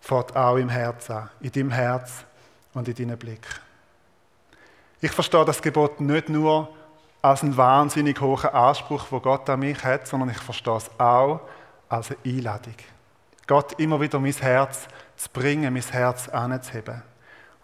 fährt 0.00 0.36
auch 0.36 0.56
im 0.56 0.68
Herz 0.68 1.10
an. 1.10 1.30
In 1.40 1.52
deinem 1.52 1.70
Herz 1.70 2.24
und 2.74 2.88
in 2.88 2.94
deinem 2.94 3.18
Blick. 3.18 3.46
Ich 5.00 5.12
verstehe 5.12 5.44
das 5.44 5.62
Gebot 5.62 6.00
nicht 6.00 6.28
nur 6.28 6.68
als 7.22 7.42
einen 7.42 7.56
wahnsinnig 7.56 8.20
hohen 8.20 8.50
Anspruch, 8.50 9.06
wo 9.10 9.20
Gott 9.20 9.48
an 9.48 9.60
mich 9.60 9.82
hat, 9.82 10.06
sondern 10.06 10.30
ich 10.30 10.38
verstehe 10.38 10.76
es 10.76 10.90
auch 10.98 11.40
als 11.88 12.10
eine 12.10 12.18
Einladung. 12.36 12.74
Gott 13.46 13.78
immer 13.78 14.00
wieder 14.00 14.18
mein 14.18 14.32
Herz 14.32 14.86
zu 15.16 15.28
bringen, 15.30 15.72
mein 15.72 15.82
Herz 15.82 16.28
anzuheben. 16.28 17.02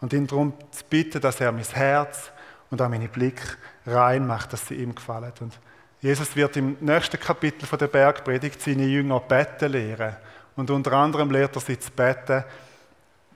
Und 0.00 0.12
ihn 0.12 0.26
darum 0.26 0.54
zu 0.70 0.84
bitten, 0.88 1.20
dass 1.20 1.40
er 1.40 1.52
mein 1.52 1.64
Herz 1.64 2.30
und 2.70 2.80
auch 2.80 2.88
meine 2.88 3.08
Blick 3.08 3.40
rein 3.86 4.26
macht, 4.26 4.52
dass 4.52 4.66
sie 4.66 4.74
ihm 4.74 4.94
gefallen. 4.94 5.32
Und 5.40 5.58
Jesus 6.00 6.34
wird 6.34 6.56
im 6.56 6.76
nächsten 6.80 7.20
Kapitel 7.20 7.66
von 7.66 7.78
der 7.78 7.88
Bergpredigt 7.88 8.62
seine 8.62 8.84
Jünger 8.84 9.20
beten 9.20 9.72
lehren. 9.72 10.16
Und 10.56 10.70
unter 10.70 10.92
anderem 10.92 11.30
lehrt 11.30 11.56
er 11.56 11.60
sie 11.60 11.78
zu 11.78 11.90
beten, 11.90 12.44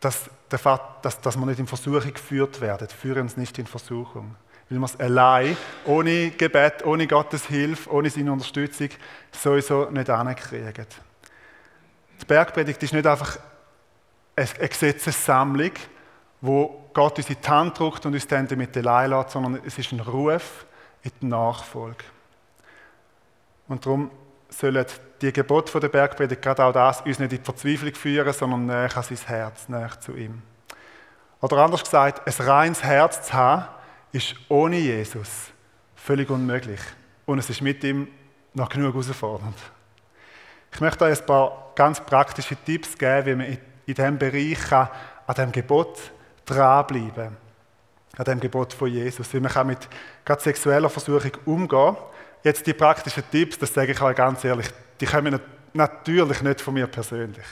dass, 0.00 0.30
der 0.50 0.58
Vater, 0.58 0.96
dass, 1.02 1.20
dass 1.20 1.36
wir 1.36 1.46
nicht 1.46 1.60
in 1.60 1.66
Versuchung 1.66 2.12
geführt 2.12 2.60
werden. 2.60 2.88
Führen 2.88 3.22
uns 3.22 3.36
nicht 3.36 3.58
in 3.58 3.66
Versuchung. 3.66 4.36
Weil 4.68 4.78
wir 4.78 4.84
es 4.86 4.98
allein, 4.98 5.56
ohne 5.84 6.30
Gebet, 6.30 6.84
ohne 6.84 7.06
Gottes 7.06 7.46
Hilfe, 7.46 7.90
ohne 7.92 8.08
seine 8.08 8.32
Unterstützung, 8.32 8.88
sowieso 9.32 9.90
nicht 9.90 10.08
ankriegen. 10.08 10.86
Die 12.24 12.28
Bergpredigt 12.28 12.82
ist 12.82 12.94
nicht 12.94 13.06
einfach 13.06 13.38
eine 14.34 14.68
Gesetzessammlung, 14.68 15.72
wo 16.40 16.88
Gott 16.94 17.18
uns 17.18 17.28
in 17.28 17.36
die 17.38 17.48
Hand 17.48 17.78
drückt 17.78 18.06
und 18.06 18.14
uns 18.14 18.26
dann 18.26 18.48
damit 18.48 18.74
allein 18.78 19.10
lässt, 19.10 19.32
sondern 19.32 19.60
es 19.66 19.76
ist 19.76 19.92
ein 19.92 20.00
Ruf 20.00 20.64
in 21.02 21.10
die 21.20 21.26
Nachfolge. 21.26 22.02
Und 23.68 23.84
darum 23.84 24.10
sollen 24.48 24.86
die 25.20 25.34
Gebote 25.34 25.78
der 25.78 25.88
Bergpredigt 25.90 26.40
gerade 26.40 26.64
auch 26.64 26.72
das 26.72 27.02
uns 27.02 27.18
nicht 27.18 27.32
in 27.32 27.38
die 27.40 27.44
Verzweiflung 27.44 27.94
führen, 27.94 28.32
sondern 28.32 28.64
näher 28.64 28.96
an 28.96 29.02
sein 29.02 29.18
Herz, 29.26 29.68
näher 29.68 30.00
zu 30.00 30.16
ihm. 30.16 30.40
Oder 31.42 31.58
anders 31.58 31.84
gesagt, 31.84 32.26
ein 32.26 32.46
reines 32.46 32.82
Herz 32.82 33.26
zu 33.26 33.34
haben, 33.34 33.66
ist 34.12 34.34
ohne 34.48 34.78
Jesus 34.78 35.52
völlig 35.94 36.30
unmöglich. 36.30 36.80
Und 37.26 37.38
es 37.38 37.50
ist 37.50 37.60
mit 37.60 37.84
ihm 37.84 38.08
noch 38.54 38.70
genug 38.70 38.94
herausfordernd. 38.94 39.58
Ich 40.74 40.80
möchte 40.80 41.04
euch 41.04 41.20
ein 41.20 41.26
paar 41.26 41.70
ganz 41.76 42.00
praktische 42.00 42.56
Tipps 42.56 42.98
geben, 42.98 43.26
wie 43.26 43.34
man 43.36 43.46
in 43.46 43.94
diesem 43.94 44.18
Bereich 44.18 44.72
an 44.72 44.88
diesem 45.28 45.52
Gebot 45.52 45.96
dranbleiben 46.44 47.14
kann. 47.14 47.36
An 48.16 48.24
dem 48.24 48.40
Gebot 48.40 48.72
von 48.72 48.88
Jesus. 48.88 49.32
Wie 49.32 49.38
man 49.38 49.66
mit 49.68 49.88
sexueller 50.38 50.90
Versuchung 50.90 51.30
umgehen 51.44 51.68
kann. 51.68 51.96
Jetzt 52.42 52.66
die 52.66 52.72
praktischen 52.72 53.22
Tipps, 53.30 53.56
das 53.56 53.72
sage 53.72 53.92
ich 53.92 54.02
euch 54.02 54.16
ganz 54.16 54.42
ehrlich, 54.42 54.66
die 55.00 55.06
kommen 55.06 55.40
natürlich 55.72 56.42
nicht 56.42 56.60
von 56.60 56.74
mir 56.74 56.88
persönlich. 56.88 57.46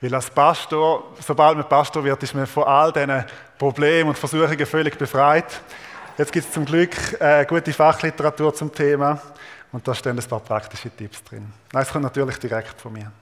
Weil 0.00 0.14
als 0.14 0.30
Pastor, 0.30 1.16
sobald 1.20 1.56
man 1.56 1.68
Pastor 1.68 2.04
wird, 2.04 2.22
ist 2.22 2.34
man 2.34 2.46
von 2.46 2.62
all 2.62 2.92
diesen 2.92 3.24
Problemen 3.58 4.10
und 4.10 4.18
Versuchungen 4.18 4.66
völlig 4.66 4.96
befreit. 4.96 5.60
Jetzt 6.16 6.32
gibt 6.32 6.46
es 6.46 6.52
zum 6.52 6.64
Glück 6.64 7.20
äh, 7.20 7.44
gute 7.44 7.72
Fachliteratur 7.72 8.54
zum 8.54 8.72
Thema 8.72 9.20
und 9.72 9.86
da 9.86 9.94
stehen 9.94 10.18
ein 10.18 10.28
paar 10.28 10.40
praktische 10.40 10.90
Tipps 10.90 11.22
drin. 11.24 11.52
Nein, 11.72 11.82
es 11.82 11.90
kommt 11.90 12.04
natürlich 12.04 12.38
direkt 12.38 12.80
von 12.80 12.92
mir. 12.92 13.12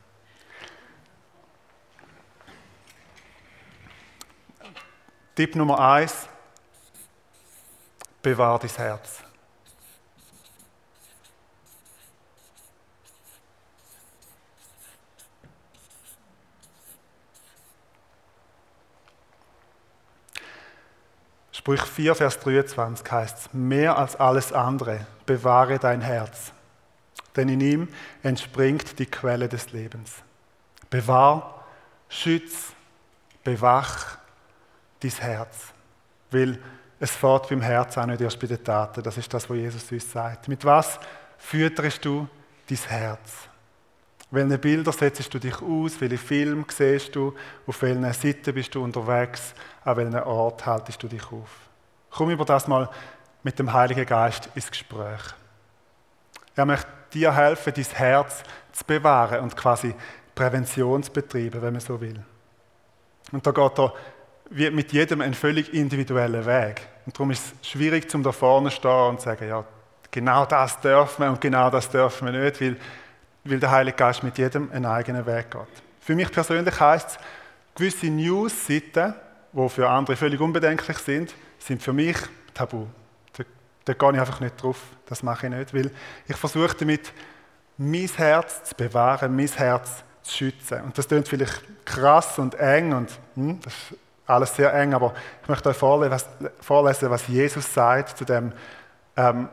Tipp 5.35 5.55
Nummer 5.55 5.79
eins: 5.79 6.29
Bewahr 8.23 8.59
dein 8.59 8.71
Herz. 8.71 9.26
Sprüch 21.67 21.83
4, 21.83 22.15
Vers 22.15 22.39
23 22.39 23.11
heißt 23.11 23.39
es, 23.39 23.53
mehr 23.53 23.99
als 23.99 24.15
alles 24.15 24.53
andere, 24.53 25.05
bewahre 25.27 25.81
dein 25.81 26.01
Herz, 26.01 26.53
denn 27.35 27.49
in 27.49 27.61
ihm 27.61 27.89
entspringt 28.23 29.01
die 29.01 29.07
Quelle 29.07 29.49
des 29.49 29.73
Lebens. 29.73 30.13
Bewahr, 30.91 31.67
schütz, 32.09 32.73
bewach 33.43 34.17
dein 35.01 35.11
Herz, 35.11 35.73
weil 36.31 36.63
es 37.01 37.11
fährt 37.11 37.49
beim 37.49 37.63
Herz 37.63 37.99
auch 37.99 38.07
nicht 38.07 38.21
erst 38.21 38.39
bei 38.39 38.47
den 38.47 38.63
Taten. 38.63 39.03
Das 39.03 39.19
ist 39.19 39.35
das, 39.35 39.51
was 39.51 39.57
Jesus 39.57 39.91
uns 39.91 40.13
sagt. 40.13 40.47
Mit 40.47 40.65
was 40.65 41.01
fütterst 41.37 42.05
du 42.05 42.29
dein 42.69 42.79
Herz? 42.79 43.49
Welche 44.31 44.59
Bilder 44.59 44.93
setzt 44.93 45.33
du 45.33 45.39
dich 45.39 45.63
aus? 45.63 46.01
Welche 46.01 46.19
Filme 46.19 46.65
siehst 46.69 47.15
du? 47.15 47.35
Auf 47.67 47.81
welchen 47.83 48.13
Seiten 48.13 48.55
bist 48.55 48.75
du 48.75 48.83
unterwegs? 48.83 49.55
An 49.85 49.97
welchem 49.97 50.15
Ort 50.27 50.67
haltest 50.67 51.03
du 51.03 51.09
dich 51.09 51.25
auf? 51.31 51.51
Komm 52.11 52.31
über 52.31 52.45
das 52.45 52.67
mal 52.67 52.89
mit 53.43 53.59
dem 53.59 53.73
Heiligen 53.73 54.05
Geist 54.05 54.49
ins 54.55 54.71
Gespräch. 54.71 55.23
Er 56.57 56.67
möchte 56.67 56.89
dir 57.13 57.35
helfen, 57.35 57.73
dein 57.77 57.85
Herz 57.85 58.43
zu 58.73 58.85
bewahren 58.85 59.41
und 59.41 59.57
quasi 59.57 59.95
Prävention 60.35 61.03
zu 61.03 61.13
betreiben, 61.13 61.63
wenn 61.63 61.75
man 61.75 61.81
so 61.81 62.01
will. 62.01 62.21
Und 63.31 63.47
da 63.47 63.51
geht 63.53 63.79
er 63.79 63.93
wie 64.51 64.71
mit 64.71 64.93
jedem 64.93 65.21
einen 65.21 65.35
völlig 65.35 65.73
individuellen 65.73 66.47
Weg. 66.47 66.83
Und 67.05 67.17
darum 67.17 67.31
ist 67.31 67.55
es 67.61 67.69
schwierig, 67.69 68.11
zum 68.11 68.23
da 68.23 68.33
vorne 68.33 68.71
zu 68.71 68.77
stehen 68.77 69.09
und 69.09 69.21
zu 69.21 69.27
sagen, 69.27 69.49
ja, 69.49 69.65
genau 70.11 70.45
das 70.47 70.81
dürfen 70.81 71.23
wir 71.23 71.31
und 71.31 71.41
genau 71.41 71.71
das 71.71 71.89
dürfen 71.91 72.33
wir 72.33 72.41
nicht, 72.41 72.61
weil 72.61 72.77
weil 73.51 73.61
der 73.61 73.71
Heilige 73.71 73.97
Geist 73.97 74.23
mit 74.23 74.39
jedem 74.39 74.71
einen 74.73 74.87
eigenen 74.87 75.27
Weg 75.27 75.51
geht. 75.51 75.83
Für 76.01 76.15
mich 76.15 76.31
persönlich 76.31 76.79
heißt 76.79 77.11
es, 77.11 77.19
gewisse 77.75 78.07
News-Seiten, 78.07 79.15
die 79.53 79.69
für 79.69 79.89
andere 79.89 80.17
völlig 80.17 80.41
unbedenklich 80.41 80.99
sind, 80.99 81.35
sind 81.59 81.83
für 81.83 81.93
mich 81.93 82.17
tabu. 82.55 82.87
Da, 83.37 83.45
da 83.85 83.93
gehe 83.93 84.13
ich 84.13 84.21
einfach 84.21 84.41
nicht 84.41 84.63
drauf. 84.63 84.81
Das 85.07 85.23
mache 85.23 85.47
ich 85.47 85.53
nicht, 85.53 85.75
weil 85.75 85.91
ich 86.27 86.37
versuche 86.37 86.75
damit, 86.77 87.13
mein 87.79 88.09
Herz 88.17 88.65
zu 88.65 88.75
bewahren, 88.75 89.35
mein 89.35 89.49
Herz 89.49 90.05
zu 90.23 90.37
schützen. 90.37 90.83
Und 90.83 90.97
das 90.97 91.09
klingt 91.09 91.29
vielleicht 91.29 91.63
krass 91.85 92.39
und 92.39 92.55
eng 92.55 92.93
und 92.93 93.11
hm, 93.35 93.61
das 93.61 93.73
ist 93.73 93.99
alles 94.27 94.57
sehr 94.57 94.75
eng, 94.75 94.93
aber 94.95 95.15
ich 95.43 95.49
möchte 95.49 95.69
euch 95.69 95.77
vorlesen, 95.77 97.11
was 97.11 97.27
Jesus 97.29 97.73
sagt 97.73 98.19
zu 98.19 98.25
dem 98.25 98.53
ähm, 99.17 99.49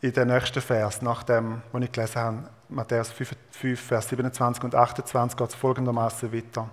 in 0.00 0.12
den 0.12 0.28
nächsten 0.28 0.62
Vers, 0.62 1.02
nach 1.02 1.22
dem, 1.22 1.62
was 1.72 1.82
ich 1.82 1.92
gelesen 1.92 2.16
habe. 2.16 2.38
Matthäus 2.68 3.10
5, 3.10 3.36
5 3.50 3.80
Vers 3.80 4.08
27 4.08 4.64
und 4.64 4.74
28 4.74 5.36
geht 5.36 5.48
es 5.48 5.54
folgendermaßen 5.54 6.32
weiter. 6.32 6.70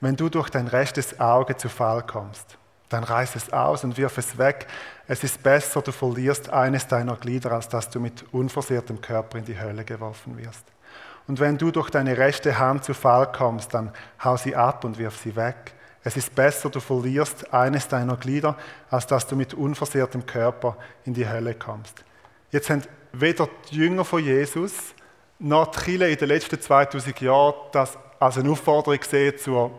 Wenn 0.00 0.16
du 0.16 0.28
durch 0.28 0.48
dein 0.50 0.68
rechtes 0.68 1.18
Auge 1.20 1.56
zu 1.56 1.68
Fall 1.68 2.02
kommst, 2.02 2.56
dann 2.88 3.04
reiß 3.04 3.36
es 3.36 3.52
aus 3.52 3.84
und 3.84 3.96
wirf 3.96 4.18
es 4.18 4.38
weg. 4.38 4.66
Es 5.06 5.24
ist 5.24 5.42
besser, 5.42 5.82
du 5.82 5.92
verlierst 5.92 6.50
eines 6.50 6.86
deiner 6.86 7.16
Glieder, 7.16 7.52
als 7.52 7.68
dass 7.68 7.90
du 7.90 8.00
mit 8.00 8.24
unversehrtem 8.32 9.00
Körper 9.00 9.38
in 9.38 9.44
die 9.44 9.58
Hölle 9.58 9.84
geworfen 9.84 10.36
wirst. 10.38 10.64
Und 11.26 11.40
wenn 11.40 11.58
du 11.58 11.70
durch 11.70 11.90
deine 11.90 12.16
rechte 12.16 12.58
Hand 12.58 12.84
zu 12.84 12.94
Fall 12.94 13.30
kommst, 13.32 13.74
dann 13.74 13.92
hau 14.22 14.36
sie 14.36 14.56
ab 14.56 14.84
und 14.84 14.98
wirf 14.98 15.16
sie 15.18 15.36
weg. 15.36 15.74
Es 16.04 16.16
ist 16.16 16.34
besser, 16.34 16.68
du 16.68 16.80
verlierst 16.80 17.52
eines 17.54 17.86
deiner 17.86 18.16
Glieder, 18.16 18.56
als 18.90 19.06
dass 19.06 19.26
du 19.26 19.36
mit 19.36 19.54
unversehrtem 19.54 20.26
Körper 20.26 20.76
in 21.04 21.14
die 21.14 21.28
Hölle 21.28 21.54
kommst. 21.54 22.04
Jetzt 22.52 22.68
haben 22.68 22.82
weder 23.12 23.48
die 23.70 23.76
Jünger 23.76 24.04
von 24.04 24.22
Jesus 24.22 24.72
noch 25.38 25.68
die 25.68 25.80
Kirche 25.80 26.08
in 26.08 26.18
den 26.18 26.28
letzten 26.28 26.60
2000 26.60 27.20
Jahren 27.22 27.54
das 27.72 27.98
als 28.20 28.36
eine 28.36 28.50
Aufforderung 28.50 29.00
gesehen 29.00 29.38
zur, 29.38 29.70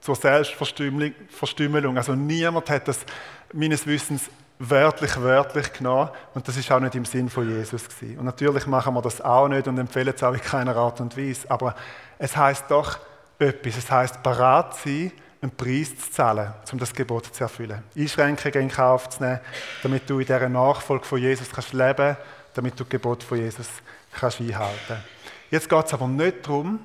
zur 0.00 0.16
Selbstverstümmelung. 0.16 1.96
Also 1.96 2.16
niemand 2.16 2.68
hat 2.70 2.88
das 2.88 3.06
meines 3.52 3.86
Wissens 3.86 4.28
wörtlich, 4.58 5.16
wörtlich 5.20 5.72
genommen 5.72 6.10
und 6.34 6.46
das 6.46 6.56
ist 6.56 6.70
auch 6.72 6.80
nicht 6.80 6.96
im 6.96 7.04
Sinn 7.04 7.30
von 7.30 7.48
Jesus 7.48 7.88
gewesen. 7.88 8.18
Und 8.18 8.24
natürlich 8.24 8.66
machen 8.66 8.94
wir 8.94 9.02
das 9.02 9.20
auch 9.20 9.46
nicht 9.46 9.68
und 9.68 9.78
empfehlen 9.78 10.12
es 10.14 10.22
auch 10.24 10.34
in 10.34 10.40
keiner 10.40 10.76
Art 10.76 11.00
und 11.00 11.16
Weise. 11.16 11.48
Aber 11.50 11.76
es 12.18 12.36
heißt 12.36 12.64
doch 12.68 12.98
etwas. 13.38 13.76
Es 13.76 13.90
heißt 13.90 14.24
parat 14.24 14.76
sein, 14.76 15.12
einen 15.42 15.50
Preis 15.56 15.96
zu 15.98 16.10
zahlen, 16.10 16.54
um 16.70 16.78
das 16.78 16.94
Gebot 16.94 17.26
zu 17.26 17.42
erfüllen. 17.42 17.82
Einschränkungen 17.96 18.60
in 18.60 18.68
Kauf 18.70 19.08
zu 19.10 19.22
nehmen, 19.22 19.40
damit 19.82 20.08
du 20.08 20.20
in 20.20 20.26
dieser 20.26 20.48
Nachfolge 20.48 21.04
von 21.04 21.18
Jesus 21.18 21.50
kannst 21.50 21.72
leben 21.72 22.16
damit 22.54 22.78
du 22.78 22.84
das 22.84 22.90
Gebot 22.90 23.22
von 23.22 23.38
Jesus 23.38 23.66
kannst 24.12 24.40
einhalten 24.40 25.02
Jetzt 25.50 25.68
geht 25.68 25.86
es 25.86 25.92
aber 25.92 26.08
nicht 26.08 26.46
darum, 26.46 26.80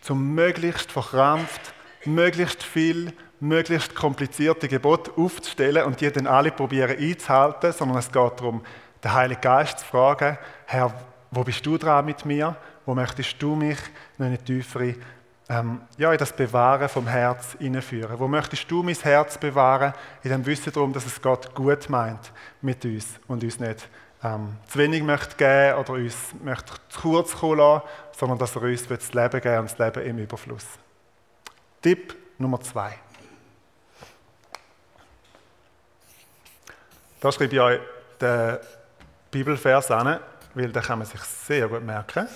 zum 0.00 0.34
möglichst 0.34 0.90
verkrampft, 0.90 1.74
möglichst 2.06 2.62
viel, 2.62 3.12
möglichst 3.40 3.94
komplizierte 3.94 4.68
Gebot 4.68 5.18
aufzustellen 5.18 5.84
und 5.84 6.00
die 6.00 6.10
dann 6.10 6.26
alle 6.26 6.50
probieren 6.50 6.96
einzuhalten, 6.98 7.72
sondern 7.72 7.98
es 7.98 8.10
geht 8.10 8.40
darum, 8.40 8.62
den 9.04 9.12
Heiligen 9.12 9.40
Geist 9.42 9.80
zu 9.80 9.84
fragen, 9.84 10.38
Herr, 10.66 10.94
wo 11.30 11.44
bist 11.44 11.64
du 11.66 11.76
dran 11.76 12.06
mit 12.06 12.24
mir? 12.24 12.56
Wo 12.86 12.94
möchtest 12.94 13.40
du 13.42 13.54
mich 13.54 13.78
in 14.18 14.24
eine 14.24 14.38
tiefere, 14.38 14.94
ähm, 15.50 15.80
ja, 15.98 16.12
in 16.12 16.18
das 16.18 16.32
Bewahren 16.32 16.88
vom 16.88 17.08
Herz 17.08 17.56
hineinführen? 17.58 18.18
Wo 18.20 18.28
möchtest 18.28 18.70
du 18.70 18.84
mein 18.84 18.94
Herz 18.94 19.36
bewahren, 19.36 19.92
in 20.22 20.30
dem 20.30 20.46
Wissen 20.46 20.72
darum, 20.72 20.92
dass 20.92 21.04
es 21.04 21.20
Gott 21.20 21.52
gut 21.54 21.88
meint 21.88 22.32
mit 22.62 22.84
uns 22.84 23.18
und 23.26 23.42
uns 23.42 23.58
nicht 23.58 23.88
ähm, 24.22 24.56
zu 24.68 24.78
wenig 24.78 25.02
möchte 25.02 25.36
geben 25.36 25.80
oder 25.80 25.94
uns 25.94 26.14
möchte 26.40 26.74
zu 26.88 27.00
kurz 27.00 27.36
kommen 27.36 27.58
lassen, 27.58 27.82
sondern 28.16 28.38
dass 28.38 28.54
er 28.54 28.62
uns 28.62 28.86
das 28.86 29.12
Leben 29.12 29.40
geben 29.40 29.58
und 29.58 29.70
das 29.70 29.78
Leben 29.78 30.06
im 30.06 30.18
Überfluss. 30.18 30.66
Tipp 31.82 32.16
Nummer 32.38 32.60
zwei. 32.60 32.94
Da 37.18 37.32
schreibe 37.32 37.54
ich 37.54 37.60
euch 37.60 37.80
den 38.20 38.58
Bibelvers 39.32 39.90
an, 39.90 40.20
weil 40.54 40.70
den 40.70 40.82
kann 40.82 41.00
man 41.00 41.08
sich 41.08 41.20
sehr 41.22 41.66
gut 41.68 41.82
merken. 41.82 42.28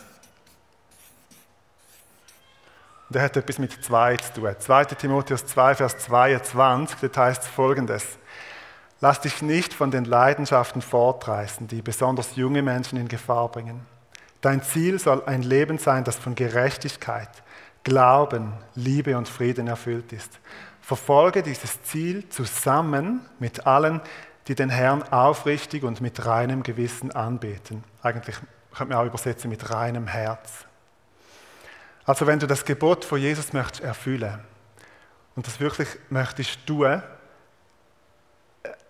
Der 3.15 3.23
hat 3.23 3.37
etwas 3.37 3.61
mit 3.61 3.73
zwei 3.85 4.17
zu 4.17 4.41
tun. 4.41 4.57
2. 4.59 4.87
Timotheus 4.87 5.47
2, 5.47 5.77
Vers 5.77 5.99
22, 5.99 6.99
das 7.09 7.17
heißt 7.17 7.45
folgendes. 7.45 8.19
Lass 9.01 9.21
dich 9.21 9.41
nicht 9.41 9.73
von 9.73 9.93
den 9.93 10.05
Leidenschaften 10.05 10.83
fortreißen, 10.83 11.69
die 11.69 11.81
besonders 11.81 12.35
junge 12.35 12.61
Menschen 12.61 12.99
in 12.99 13.07
Gefahr 13.07 13.49
bringen. 13.51 13.87
Dein 14.41 14.63
Ziel 14.63 14.99
soll 14.99 15.23
ein 15.27 15.43
Leben 15.43 15.79
sein, 15.79 16.03
das 16.03 16.17
von 16.17 16.35
Gerechtigkeit, 16.35 17.29
Glauben, 17.85 18.53
Liebe 18.75 19.17
und 19.17 19.29
Frieden 19.29 19.69
erfüllt 19.69 20.13
ist. 20.13 20.41
Verfolge 20.81 21.45
dieses 21.45 21.85
Ziel 21.85 22.29
zusammen 22.31 23.21
mit 23.39 23.65
allen, 23.65 24.01
die 24.49 24.57
den 24.57 24.71
Herrn 24.71 25.05
aufrichtig 25.05 25.85
und 25.85 26.01
mit 26.01 26.27
reinem 26.27 26.65
Gewissen 26.65 27.13
anbeten. 27.13 27.85
Eigentlich 28.03 28.37
könnte 28.75 28.93
man 28.93 29.05
auch 29.05 29.07
übersetzen 29.07 29.51
mit 29.51 29.71
reinem 29.71 30.09
Herz. 30.09 30.67
Also 32.07 32.27
wenn 32.27 32.39
du 32.39 32.47
das 32.47 32.65
Gebot 32.65 33.05
von 33.05 33.19
Jesus 33.19 33.53
möchtest 33.53 33.83
erfüllen 33.83 34.39
und 35.37 35.47
das 35.47 35.59
wirklich 35.59 35.89
möchtest 36.11 36.67
tun, 36.67 37.03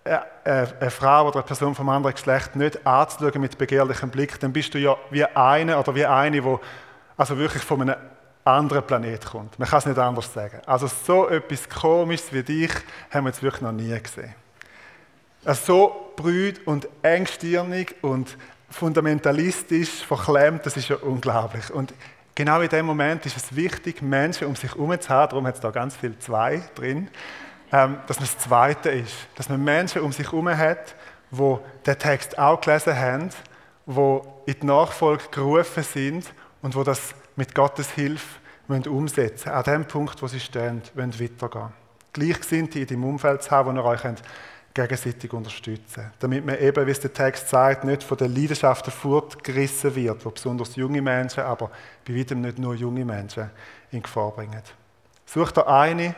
äh, 0.03 0.19
äh, 0.43 0.67
eine 0.79 0.91
Frau 0.91 1.27
oder 1.27 1.37
eine 1.37 1.43
Person 1.45 1.73
vom 1.73 1.89
anderen 1.89 2.13
Geschlecht 2.13 2.55
nicht 2.55 2.85
anzuschauen 2.85 3.41
mit 3.41 3.57
begehrlichem 3.57 4.09
Blick, 4.09 4.39
dann 4.39 4.53
bist 4.53 4.73
du 4.73 4.77
ja 4.77 4.95
wie 5.09 5.25
eine 5.25 5.79
oder 5.79 5.95
wie 5.95 6.05
eine, 6.05 6.41
die 6.41 6.57
also 7.17 7.37
wirklich 7.37 7.63
von 7.63 7.81
einem 7.81 7.95
anderen 8.43 8.85
Planet 8.85 9.25
kommt. 9.25 9.57
Man 9.57 9.67
kann 9.67 9.79
es 9.79 9.85
nicht 9.87 9.97
anders 9.97 10.31
sagen. 10.31 10.61
Also 10.67 10.87
so 10.87 11.27
etwas 11.27 11.67
Komisches 11.67 12.31
wie 12.31 12.43
dich 12.43 12.71
haben 13.09 13.25
wir 13.25 13.31
jetzt 13.31 13.41
wirklich 13.41 13.61
noch 13.61 13.71
nie 13.71 13.99
gesehen. 13.99 14.35
Also 15.43 15.61
so 15.65 16.13
brüd 16.15 16.65
und 16.67 16.87
engstirnig 17.01 17.95
und 18.01 18.37
fundamentalistisch 18.69 20.05
verklemmt, 20.05 20.65
das 20.65 20.77
ist 20.77 20.89
ja 20.89 20.97
unglaublich. 20.97 21.71
Und 21.71 21.93
genau 22.35 22.61
in 22.61 22.69
dem 22.69 22.85
Moment 22.85 23.25
ist 23.25 23.37
es 23.37 23.55
wichtig, 23.55 24.01
Menschen 24.01 24.47
um 24.47 24.55
sich 24.55 24.71
herum 24.71 24.99
zu 24.99 25.09
haben, 25.09 25.29
darum 25.29 25.47
hat 25.47 25.55
es 25.55 25.61
da 25.61 25.71
ganz 25.71 25.95
viel 25.95 26.17
Zwei 26.19 26.61
drin, 26.75 27.07
ähm, 27.71 27.97
dass 28.07 28.19
man 28.19 28.27
das 28.27 28.37
Zweite 28.37 28.89
ist. 28.89 29.15
Dass 29.35 29.49
man 29.49 29.63
Menschen 29.63 30.01
um 30.01 30.11
sich 30.11 30.31
herum 30.31 30.49
hat, 30.49 30.95
die 31.31 31.57
den 31.85 31.99
Text 31.99 32.37
auch 32.37 32.61
gelesen 32.61 32.97
haben, 32.97 33.29
die 33.87 34.19
in 34.51 34.59
die 34.61 34.65
Nachfolge 34.65 35.23
gerufen 35.31 35.83
sind 35.83 36.33
und 36.61 36.75
wo 36.75 36.83
das 36.83 37.15
mit 37.35 37.55
Gottes 37.55 37.91
Hilfe 37.91 38.39
umsetzen 38.67 39.33
müssen. 39.33 39.49
An 39.49 39.63
dem 39.63 39.85
Punkt, 39.85 40.21
wo 40.21 40.27
sie 40.27 40.39
stehen, 40.39 40.81
wollen 40.93 41.19
weitergehen. 41.19 41.73
Gleichgesinnte 42.13 42.79
in 42.79 42.87
deinem 42.87 43.03
Umfeld 43.03 43.43
zu 43.43 43.51
haben, 43.51 43.75
wo 43.75 43.79
ihr 43.79 43.85
euch 43.85 44.01
gegenseitig 44.75 45.31
unterstützen 45.33 46.11
Damit 46.19 46.45
man 46.45 46.59
eben, 46.59 46.85
wie 46.85 46.91
es 46.91 46.99
der 46.99 47.13
Text 47.13 47.49
sagt, 47.49 47.85
nicht 47.85 48.03
von 48.03 48.17
den 48.17 48.35
Leidenschaften 48.35 48.91
fortgerissen 48.91 49.95
wird, 49.95 50.23
wo 50.25 50.29
besonders 50.29 50.75
junge 50.75 51.01
Menschen, 51.01 51.43
aber 51.43 51.71
bei 52.07 52.15
weitem 52.15 52.41
nicht 52.41 52.59
nur 52.59 52.75
junge 52.75 53.05
Menschen 53.05 53.49
in 53.91 54.03
Gefahr 54.03 54.31
bringen. 54.31 54.61
Such 55.25 55.51
da 55.51 55.63
eine 55.63 56.13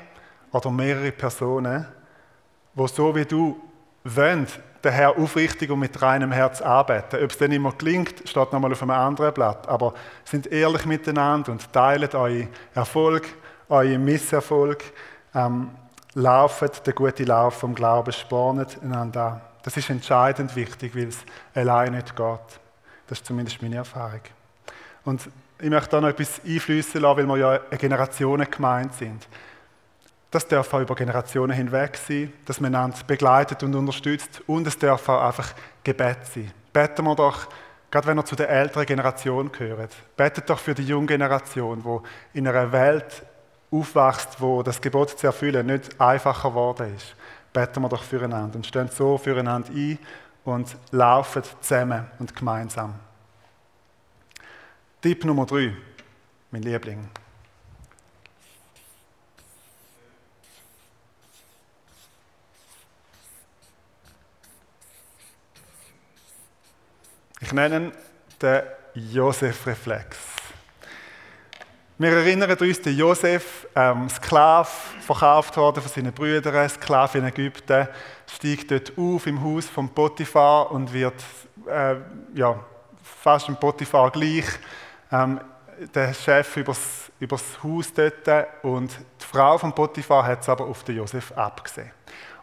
oder 0.51 0.71
mehrere 0.71 1.11
Personen, 1.11 1.85
wo 2.73 2.87
so 2.87 3.15
wie 3.15 3.25
du 3.25 3.61
wollen, 4.03 4.47
den 4.83 4.91
Herr 4.91 5.17
aufrichtig 5.17 5.69
und 5.69 5.79
mit 5.79 6.01
reinem 6.01 6.31
Herz 6.31 6.61
arbeiten. 6.61 7.23
Ob 7.23 7.31
es 7.31 7.37
dann 7.37 7.51
immer 7.51 7.71
klingt, 7.73 8.27
steht 8.27 8.53
nochmal 8.53 8.71
auf 8.71 8.81
einem 8.81 8.91
anderen 8.91 9.33
Blatt. 9.33 9.67
Aber 9.67 9.93
sind 10.23 10.47
ehrlich 10.47 10.85
miteinander 10.85 11.51
und 11.51 11.71
teilen 11.71 12.09
euren 12.13 12.49
Erfolg, 12.73 13.27
euren 13.69 14.03
Misserfolg, 14.03 14.83
ähm, 15.35 15.69
laufen 16.17 16.69
den 16.85 16.95
guten 16.95 17.27
Lauf 17.27 17.59
vom 17.59 17.75
Glauben, 17.75 18.11
spornet 18.11 18.79
einander 18.81 19.23
an. 19.23 19.41
Das 19.61 19.77
ist 19.77 19.89
entscheidend 19.89 20.55
wichtig, 20.55 20.95
weil 20.95 21.09
es 21.09 21.19
allein 21.53 21.93
nicht 21.93 22.15
geht. 22.15 22.59
Das 23.07 23.19
ist 23.19 23.25
zumindest 23.25 23.61
meine 23.61 23.77
Erfahrung. 23.77 24.21
Und 25.05 25.29
ich 25.59 25.69
möchte 25.69 25.91
da 25.91 26.01
noch 26.01 26.09
etwas 26.09 26.41
einflüssen 26.45 27.01
lassen, 27.01 27.17
weil 27.17 27.27
wir 27.27 27.37
ja 27.37 27.57
Generationen 27.77 28.49
gemeint 28.49 28.93
sind. 28.95 29.27
Das 30.31 30.47
darf 30.47 30.73
auch 30.73 30.81
über 30.81 30.95
Generationen 30.95 31.55
hinweg 31.55 31.97
sein, 31.97 32.33
dass 32.45 32.59
man 32.59 32.73
einander 32.73 32.97
begleitet 33.05 33.61
und 33.63 33.75
unterstützt. 33.75 34.41
Und 34.47 34.65
es 34.67 34.77
darf 34.77 35.07
auch 35.09 35.21
einfach 35.21 35.53
Gebet 35.83 36.25
sein. 36.33 36.51
Beten 36.73 37.05
wir 37.05 37.15
doch, 37.15 37.47
gerade 37.91 38.07
wenn 38.07 38.17
ihr 38.17 38.25
zu 38.25 38.35
der 38.35 38.49
älteren 38.49 38.85
Generation 38.85 39.51
gehört, 39.51 39.95
betet 40.15 40.49
doch 40.49 40.59
für 40.59 40.73
die 40.73 40.83
junge 40.83 41.07
Generation, 41.07 41.83
wo 41.83 42.01
in 42.33 42.47
einer 42.47 42.71
Welt 42.71 43.23
aufwächst, 43.71 44.39
wo 44.39 44.63
das 44.63 44.81
Gebot 44.81 45.17
zu 45.17 45.27
erfüllen 45.27 45.65
nicht 45.65 45.99
einfacher 45.99 46.49
geworden 46.49 46.95
ist. 46.95 47.15
Beten 47.53 47.81
wir 47.81 47.89
doch 47.89 48.03
füreinander 48.03 48.55
und 48.55 48.65
stehen 48.65 48.89
so 48.89 49.17
füreinander 49.17 49.69
ein 49.69 49.99
und 50.45 50.77
laufen 50.91 51.43
zusammen 51.61 52.07
und 52.19 52.35
gemeinsam. 52.35 52.95
Tipp 55.01 55.25
Nummer 55.25 55.45
drei, 55.45 55.75
mein 56.51 56.61
Liebling. 56.63 57.09
Ich 67.39 67.53
nenne 67.53 67.91
den 68.41 68.63
Josef-Reflex. 68.93 70.26
Wir 71.99 72.11
erinnern 72.11 72.55
uns, 72.55 72.79
der 72.83 72.93
Josef, 72.93 73.67
ähm, 73.75 74.07
Sklave, 74.07 74.69
verkauft 74.99 75.57
worden 75.57 75.81
von 75.81 75.91
seinen 75.91 76.13
Brüdern, 76.13 76.69
Sklave 76.69 77.17
in 77.17 77.25
Ägypten, 77.25 77.87
steigt 78.27 78.69
dort 78.69 78.93
auf 78.95 79.25
im 79.25 79.43
Haus 79.43 79.65
von 79.65 79.89
Potiphar 79.89 80.69
und 80.69 80.93
wird 80.93 81.15
äh, 81.67 81.95
ja, 82.35 82.59
fast 83.01 83.47
dem 83.47 83.55
Potiphar 83.55 84.11
gleich. 84.11 84.45
Ähm, 85.11 85.39
der 85.95 86.13
Chef 86.13 86.57
übers, 86.57 87.11
übers 87.19 87.43
Haus 87.63 87.91
dort 87.91 88.47
und 88.61 88.91
die 89.19 89.25
Frau 89.25 89.57
von 89.57 89.73
Potiphar 89.73 90.23
hat 90.23 90.41
es 90.41 90.49
aber 90.49 90.65
auf 90.65 90.83
den 90.83 90.97
Josef 90.97 91.31
abgesehen. 91.31 91.89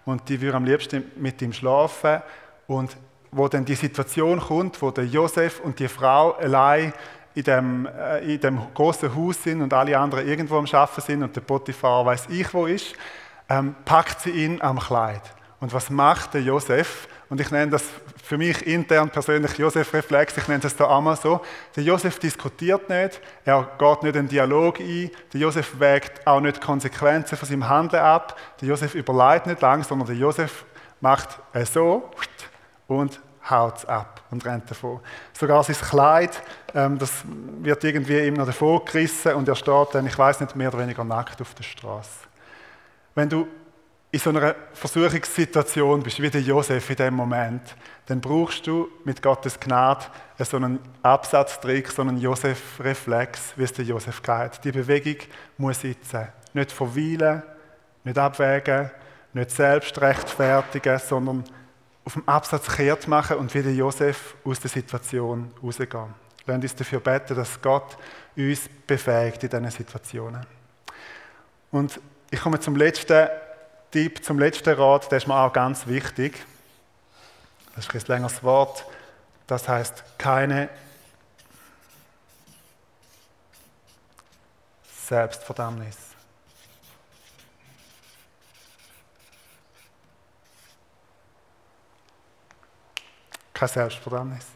Und 0.05 0.29
die 0.29 0.41
würde 0.41 0.57
am 0.57 0.65
liebsten 0.65 1.13
mit 1.15 1.41
ihm 1.43 1.53
schlafen 1.53 2.23
und 2.67 2.97
wo 3.31 3.47
dann 3.47 3.65
die 3.65 3.77
Situation 3.77 4.41
kommt, 4.41 4.83
wo 4.83 4.91
der 4.91 5.07
Josef 5.07 5.61
und 5.61 5.79
die 5.79 5.87
Frau 5.87 6.33
allein 6.33 6.93
in 7.35 7.43
dem, 7.45 7.87
äh, 7.87 8.35
in 8.35 8.41
dem 8.41 8.61
großen 8.75 9.15
Haus 9.15 9.43
sind 9.43 9.63
und 9.63 9.73
alle 9.73 9.99
anderen 9.99 10.27
irgendwo 10.27 10.59
am 10.59 10.67
Schaffen 10.67 11.01
sind 11.01 11.23
und 11.23 11.35
der 11.35 11.41
Potiphar 11.41 12.07
weiß 12.07 12.27
ich 12.31 12.53
wo 12.55 12.67
ist, 12.67 12.95
ähm, 13.49 13.75
packt 13.85 14.21
sie 14.21 14.31
ihn 14.31 14.63
am 14.63 14.79
Kleid. 14.79 15.23
Und 15.61 15.73
was 15.73 15.91
macht 15.91 16.35
der 16.35 16.43
Josef? 16.43 17.09
Und 17.29 17.41
ich 17.41 17.51
nenne 17.51 17.73
das 17.73 17.85
für 18.23 18.39
mich 18.39 18.67
intern 18.67 19.11
persönlich 19.11 19.59
Josef-Reflex, 19.59 20.37
ich 20.37 20.49
nenne 20.49 20.61
das 20.61 20.77
da 20.77 20.97
einmal 20.97 21.17
so. 21.17 21.41
Der 21.77 21.83
Josef 21.83 22.19
diskutiert 22.19 22.89
nicht, 22.89 23.21
er 23.45 23.69
geht 23.79 24.03
nicht 24.03 24.17
in 24.17 24.29
Dialog 24.29 24.81
ein, 24.81 25.11
der 25.33 25.41
Josef 25.41 25.79
wägt 25.79 26.27
auch 26.27 26.41
nicht 26.41 26.61
Konsequenzen 26.61 27.37
von 27.37 27.49
seinem 27.49 27.69
Handeln 27.69 28.03
ab, 28.03 28.39
der 28.61 28.69
Josef 28.69 28.95
überlegt 28.95 29.47
nicht 29.47 29.61
lang, 29.61 29.83
sondern 29.83 30.07
der 30.09 30.17
Josef 30.17 30.65
macht 31.01 31.39
so 31.71 32.11
und 32.87 33.21
haut 33.51 33.79
es 33.79 33.85
ab 33.85 34.23
und 34.31 34.45
rennt 34.45 34.71
davon. 34.71 35.01
Sogar 35.33 35.63
sein 35.65 35.77
Kleid, 35.77 36.43
ähm, 36.75 36.99
das 36.99 37.23
wird 37.61 37.85
irgendwie 37.85 38.27
ihm 38.27 38.35
noch 38.35 38.47
davor 38.47 38.85
gerissen 38.85 39.35
und 39.35 39.49
er 39.49 39.55
steht 39.55 39.95
dann, 39.95 40.07
ich 40.07 40.19
weiß 40.19 40.41
nicht, 40.41 40.57
mehr 40.57 40.69
oder 40.69 40.79
weniger 40.79 41.05
nackt 41.05 41.41
auf 41.41 41.55
der 41.55 41.65
Straße. 41.65 42.21
Wenn 43.15 43.29
du 43.29 43.47
in 44.15 44.21
so 44.21 44.31
einer 44.31 44.55
Versuchungssituation 44.73 46.01
bist, 46.01 46.23
wie 46.23 46.31
der 46.31 46.41
Josef 46.41 46.89
in 46.89 46.97
dem 46.97 47.15
Moment, 47.15 47.75
dann 48.07 48.21
brauchst 48.21 48.65
du 48.65 48.89
mit 49.05 49.21
Gottes 49.21 49.59
Gnade 49.59 50.05
so 50.39 50.57
einen 50.57 50.79
Absatztrick, 51.03 51.91
so 51.91 52.03
einen 52.03 52.19
Josef-Reflex, 52.19 53.55
wie 53.57 53.65
es 53.65 53.73
der 53.73 53.85
Josef 53.85 54.23
geht. 54.23 54.61
Die 54.63 54.71
Bewegung 54.71 55.17
muss 55.59 55.81
sitzen. 55.81 56.29
Nicht 56.53 56.71
verweilen, 56.71 57.43
nicht 58.05 58.17
abwägen, 58.17 58.91
nicht 59.33 59.51
selbst 59.51 60.01
rechtfertigen, 60.01 61.01
sondern 61.01 61.43
auf 62.05 62.13
dem 62.13 62.29
Absatz 62.29 62.69
kehrt 62.69 63.09
machen 63.09 63.39
und 63.39 63.55
wie 63.55 63.63
der 63.63 63.75
Josef 63.75 64.35
aus 64.45 64.61
der 64.61 64.71
Situation 64.71 65.53
rausgehen. 65.63 66.15
Lasst 66.47 66.63
uns 66.63 66.75
dafür 66.75 67.01
beten, 67.01 67.35
dass 67.35 67.61
Gott 67.61 67.97
uns 68.37 68.69
befähigt 68.87 69.43
in 69.45 69.51
diesen 69.51 69.71
Situationen. 69.71 70.47
Und 71.71 71.99
ich 72.31 72.41
komme 72.41 72.61
zum 72.61 72.77
letzten 72.77 73.29
Tipp, 73.91 74.25
zum 74.25 74.39
letzten 74.39 74.75
Rat, 74.75 75.11
der 75.11 75.19
ist 75.19 75.27
mir 75.27 75.37
auch 75.37 75.53
ganz 75.53 75.87
wichtig. 75.87 76.45
Das 77.75 77.87
ist 77.87 77.95
ein 77.95 78.17
längeres 78.17 78.43
Wort. 78.43 78.85
Das 79.47 79.69
heißt 79.69 80.05
keine 80.19 80.69
Selbstverdammnis. 85.07 86.04
Keine 93.65 93.89
Selbstverdammnis. 93.89 94.47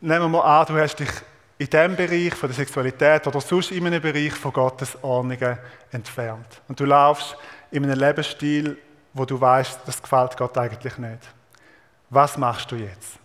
Nehmen 0.00 0.22
wir 0.22 0.28
mal 0.28 0.60
an, 0.60 0.66
du 0.66 0.80
hast 0.80 0.96
dich 0.96 1.10
in 1.58 1.66
diesem 1.66 1.96
Bereich 1.96 2.34
von 2.34 2.48
der 2.48 2.56
Sexualität 2.56 3.26
oder 3.26 3.40
sonst 3.40 3.72
in 3.72 3.86
einem 3.86 4.00
Bereich 4.00 4.32
von 4.32 4.52
Gottes 4.52 4.96
Ordnungen 5.02 5.58
entfernt. 5.90 6.62
Und 6.68 6.78
du 6.78 6.84
laufst 6.84 7.36
in 7.70 7.84
einem 7.84 7.98
Lebensstil, 7.98 8.78
wo 9.12 9.24
du 9.24 9.40
weißt, 9.40 9.80
das 9.84 10.00
gefällt 10.00 10.36
Gott 10.36 10.56
eigentlich 10.56 10.96
nicht. 10.98 11.28
Was 12.10 12.38
machst 12.38 12.70
du 12.70 12.76
jetzt? 12.76 13.18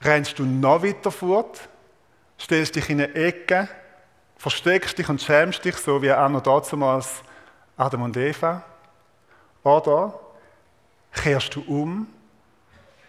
Rennst 0.00 0.38
du 0.38 0.44
noch 0.44 0.82
weiter 0.82 1.10
fort? 1.10 1.68
Stellst 2.40 2.76
dich 2.76 2.88
in 2.88 3.00
eine 3.00 3.14
Ecke? 3.14 3.68
Versteckst 4.36 4.96
dich 4.96 5.08
und 5.08 5.20
schämst 5.20 5.64
dich, 5.64 5.76
so 5.76 6.00
wie 6.00 6.12
auch 6.12 6.28
noch 6.28 6.42
damals 6.42 7.22
Adam 7.76 8.02
und 8.02 8.16
Eva? 8.16 8.62
Oder 9.64 10.14
kehrst 11.12 11.54
du 11.54 11.62
um 11.62 12.06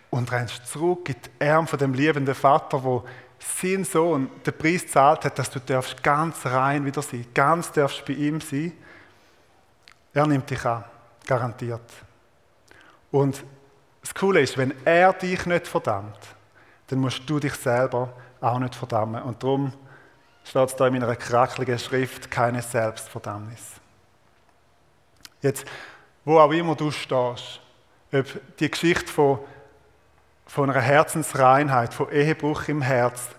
und 0.09 0.31
rennst 0.31 0.67
zurück 0.67 1.09
in 1.09 1.15
die 1.39 1.45
Arme 1.45 1.67
von 1.67 1.79
dem 1.79 1.93
liebenden 1.93 2.35
Vater, 2.35 2.83
wo 2.83 3.05
sein 3.39 3.83
Sohn 3.83 4.29
den 4.45 4.57
Preis 4.57 4.87
zahlt 4.87 5.25
hat, 5.25 5.39
dass 5.39 5.49
du 5.49 5.59
darfst 5.59 6.01
ganz 6.03 6.45
rein 6.45 6.85
wieder 6.85 7.01
sein, 7.01 7.25
ganz 7.33 7.71
darfst 7.71 8.05
bei 8.05 8.13
ihm 8.13 8.41
sein. 8.41 8.73
Er 10.13 10.27
nimmt 10.27 10.49
dich 10.49 10.65
an, 10.65 10.83
garantiert. 11.25 11.81
Und 13.11 13.43
das 14.01 14.13
Coole 14.13 14.41
ist, 14.41 14.57
wenn 14.57 14.73
er 14.85 15.13
dich 15.13 15.45
nicht 15.45 15.67
verdammt, 15.67 16.19
dann 16.87 16.99
musst 16.99 17.29
du 17.29 17.39
dich 17.39 17.53
selber 17.53 18.13
auch 18.41 18.59
nicht 18.59 18.75
verdammen. 18.75 19.21
Und 19.23 19.41
darum 19.43 19.73
steht 20.43 20.69
es 20.69 20.75
da 20.75 20.87
in 20.87 20.93
meiner 20.93 21.15
krakeligen 21.15 21.77
Schrift, 21.77 22.31
keine 22.31 22.61
Selbstverdammnis. 22.61 23.73
Jetzt, 25.41 25.65
wo 26.25 26.39
auch 26.39 26.51
immer 26.51 26.75
du 26.75 26.91
stehst, 26.91 27.61
ob 28.11 28.25
die 28.59 28.71
Geschichte 28.71 29.11
von 29.11 29.39
von 30.49 30.69
einer 30.69 30.81
Herzensreinheit, 30.81 31.93
von 31.93 32.11
Ehebruch 32.11 32.67
im 32.69 32.81
Herz, 32.81 33.29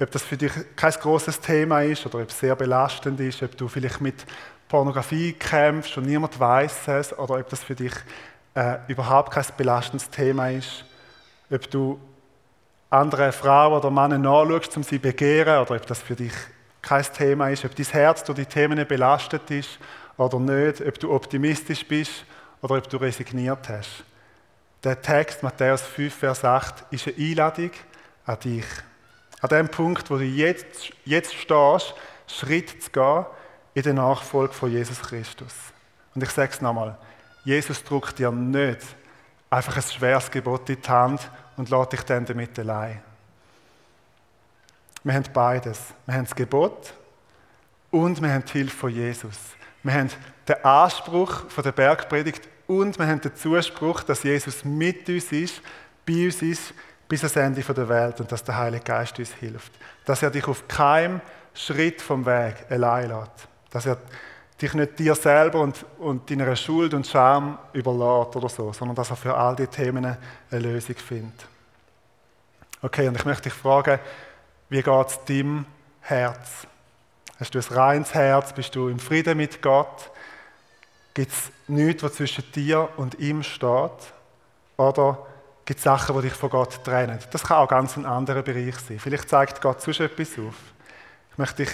ob 0.00 0.10
das 0.12 0.22
für 0.22 0.36
dich 0.36 0.52
kein 0.76 0.92
großes 0.92 1.40
Thema 1.40 1.82
ist 1.82 2.06
oder 2.06 2.20
ob 2.20 2.28
es 2.28 2.38
sehr 2.38 2.54
belastend 2.54 3.18
ist, 3.18 3.42
ob 3.42 3.56
du 3.56 3.66
vielleicht 3.66 4.00
mit 4.00 4.24
Pornografie 4.68 5.32
kämpfst 5.32 5.98
und 5.98 6.06
niemand 6.06 6.38
weiß 6.38 6.88
es, 6.88 7.18
oder 7.18 7.34
ob 7.40 7.48
das 7.48 7.64
für 7.64 7.74
dich 7.74 7.92
äh, 8.54 8.76
überhaupt 8.86 9.32
kein 9.32 9.44
belastendes 9.56 10.08
Thema 10.08 10.50
ist, 10.50 10.84
ob 11.50 11.68
du 11.68 12.00
andere 12.90 13.32
Frauen 13.32 13.78
oder 13.78 13.90
Männer 13.90 14.18
nachschaust, 14.18 14.76
um 14.76 14.84
sie 14.84 14.98
begehren, 14.98 15.62
oder 15.62 15.74
ob 15.74 15.86
das 15.86 15.98
für 15.98 16.14
dich 16.14 16.32
kein 16.80 17.04
Thema 17.04 17.48
ist, 17.48 17.64
ob 17.64 17.74
dein 17.74 17.86
Herz 17.86 18.22
durch 18.22 18.38
die 18.38 18.46
Themen 18.46 18.86
belastet 18.86 19.50
ist 19.50 19.78
oder 20.16 20.38
nicht, 20.38 20.80
ob 20.80 20.98
du 21.00 21.12
optimistisch 21.12 21.86
bist 21.86 22.24
oder 22.60 22.76
ob 22.76 22.88
du 22.88 22.98
resigniert 22.98 23.68
hast. 23.68 24.04
Der 24.84 25.00
Text, 25.00 25.44
Matthäus 25.44 25.82
5, 25.82 26.12
Vers 26.12 26.44
8, 26.44 26.86
ist 26.90 27.06
eine 27.06 27.16
Einladung 27.16 27.70
an 28.26 28.40
dich. 28.40 28.64
An 29.40 29.48
dem 29.48 29.68
Punkt, 29.68 30.10
wo 30.10 30.16
du 30.16 30.24
jetzt, 30.24 30.90
jetzt 31.04 31.34
stehst, 31.34 31.94
Schritt 32.26 32.82
zu 32.82 32.90
gehen 32.90 33.26
in 33.74 33.82
der 33.84 33.94
Nachfolge 33.94 34.52
von 34.52 34.72
Jesus 34.72 35.00
Christus. 35.00 35.54
Und 36.14 36.22
ich 36.22 36.30
sage 36.30 36.50
es 36.52 36.60
nochmal, 36.60 36.98
Jesus 37.44 37.84
drückt 37.84 38.18
dir 38.18 38.32
nicht 38.32 38.80
einfach 39.50 39.76
ein 39.76 39.82
schweres 39.82 40.30
Gebot 40.30 40.68
in 40.68 40.80
die 40.80 40.88
Hand 40.88 41.30
und 41.56 41.70
lässt 41.70 41.92
dich 41.92 42.02
dann 42.02 42.24
damit 42.24 42.58
allein. 42.58 43.00
Wir 45.04 45.14
haben 45.14 45.24
beides. 45.32 45.78
Wir 46.06 46.14
haben 46.14 46.24
das 46.24 46.34
Gebot 46.34 46.94
und 47.90 48.20
wir 48.20 48.32
haben 48.32 48.44
die 48.44 48.52
Hilfe 48.52 48.76
von 48.76 48.90
Jesus. 48.90 49.36
Wir 49.82 49.94
haben 49.94 50.10
den 50.48 50.64
Anspruch 50.64 51.48
von 51.50 51.64
der 51.64 51.72
Bergpredigt 51.72 52.48
und 52.80 52.98
wir 52.98 53.06
haben 53.06 53.20
den 53.20 53.34
Zuspruch, 53.34 54.02
dass 54.02 54.22
Jesus 54.22 54.64
mit 54.64 55.08
uns 55.08 55.30
ist, 55.30 55.60
bei 56.06 56.24
uns 56.24 56.40
ist, 56.40 56.72
bis 57.06 57.20
ans 57.22 57.36
Ende 57.36 57.62
der 57.62 57.88
Welt 57.88 58.20
und 58.20 58.32
dass 58.32 58.42
der 58.42 58.56
Heilige 58.56 58.84
Geist 58.84 59.18
uns 59.18 59.32
hilft. 59.34 59.72
Dass 60.06 60.22
er 60.22 60.30
dich 60.30 60.48
auf 60.48 60.66
keinem 60.66 61.20
Schritt 61.52 62.00
vom 62.00 62.24
Weg 62.24 62.64
allein 62.70 63.08
lässt. 63.08 63.48
Dass 63.70 63.86
er 63.86 63.98
dich 64.60 64.72
nicht 64.72 64.98
dir 64.98 65.14
selber 65.14 65.60
und, 65.60 65.84
und 65.98 66.30
deiner 66.30 66.56
Schuld 66.56 66.94
und 66.94 67.06
Scham 67.06 67.58
überlässt 67.74 68.36
oder 68.36 68.48
so, 68.48 68.72
sondern 68.72 68.94
dass 68.94 69.10
er 69.10 69.16
für 69.16 69.36
all 69.36 69.54
die 69.54 69.66
Themen 69.66 70.16
eine 70.50 70.60
Lösung 70.60 70.96
findet. 70.96 71.46
Okay, 72.80 73.06
und 73.08 73.16
ich 73.16 73.24
möchte 73.24 73.44
dich 73.44 73.52
fragen, 73.52 73.98
wie 74.70 74.82
geht 74.82 75.06
es 75.08 75.24
deinem 75.26 75.66
Herz? 76.00 76.66
Hast 77.38 77.54
du 77.54 77.58
ein 77.58 77.76
reines 77.76 78.14
Herz? 78.14 78.52
Bist 78.52 78.74
du 78.74 78.88
im 78.88 78.98
Frieden 78.98 79.36
mit 79.36 79.60
Gott? 79.60 80.11
Gibt 81.14 81.30
es 81.30 81.50
nichts, 81.68 82.02
was 82.02 82.14
zwischen 82.14 82.44
dir 82.52 82.88
und 82.96 83.18
ihm 83.18 83.42
steht? 83.42 83.90
Oder 84.76 85.18
gibt 85.64 85.78
es 85.78 85.84
Sachen, 85.84 86.16
die 86.16 86.28
dich 86.28 86.32
von 86.32 86.50
Gott 86.50 86.82
trennen? 86.84 87.18
Das 87.30 87.42
kann 87.44 87.58
auch 87.58 87.68
ganz 87.68 87.96
ein 87.96 88.06
anderer 88.06 88.42
Bereich 88.42 88.76
sein. 88.78 88.98
Vielleicht 88.98 89.28
zeigt 89.28 89.60
Gott 89.60 89.82
sonst 89.82 90.00
etwas 90.00 90.38
auf. 90.38 90.54
Ich 91.30 91.38
möchte 91.38 91.64
dich 91.64 91.70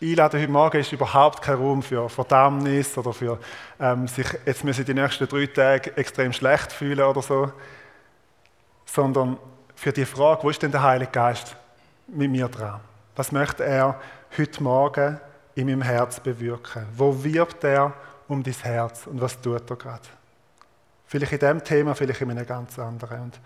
einladen, 0.00 0.40
heute 0.40 0.50
Morgen 0.50 0.80
ist 0.80 0.92
überhaupt 0.92 1.42
kein 1.42 1.56
Raum 1.56 1.82
für 1.82 2.08
Verdammnis 2.08 2.96
oder 2.96 3.12
für 3.12 3.38
ähm, 3.80 4.06
sich 4.06 4.26
jetzt 4.46 4.64
müssen 4.64 4.84
die 4.84 4.94
nächsten 4.94 5.26
drei 5.26 5.46
Tage 5.46 5.96
extrem 5.96 6.32
schlecht 6.32 6.72
fühlen 6.72 7.00
oder 7.00 7.20
so, 7.20 7.52
sondern 8.86 9.36
für 9.74 9.92
die 9.92 10.04
Frage, 10.04 10.42
wo 10.42 10.50
ist 10.50 10.62
denn 10.62 10.70
der 10.70 10.82
Heilige 10.82 11.10
Geist 11.10 11.56
mit 12.06 12.30
mir 12.30 12.48
dran? 12.48 12.80
Was 13.16 13.32
möchte 13.32 13.64
er 13.64 14.00
heute 14.36 14.62
Morgen 14.62 15.20
in 15.54 15.66
meinem 15.66 15.82
Herz 15.82 16.20
bewirken? 16.20 16.86
Wo 16.96 17.22
wirbt 17.24 17.64
er 17.64 17.92
um 18.28 18.42
dein 18.42 18.54
Herz 18.54 19.06
und 19.06 19.20
was 19.20 19.40
tut 19.40 19.68
er 19.68 19.76
gerade. 19.76 20.08
Vielleicht 21.06 21.32
in 21.32 21.38
dem 21.38 21.64
Thema, 21.64 21.94
vielleicht 21.94 22.20
in 22.20 22.30
einem 22.30 22.46
ganz 22.46 22.78
anderen. 22.78 23.22
Und 23.22 23.40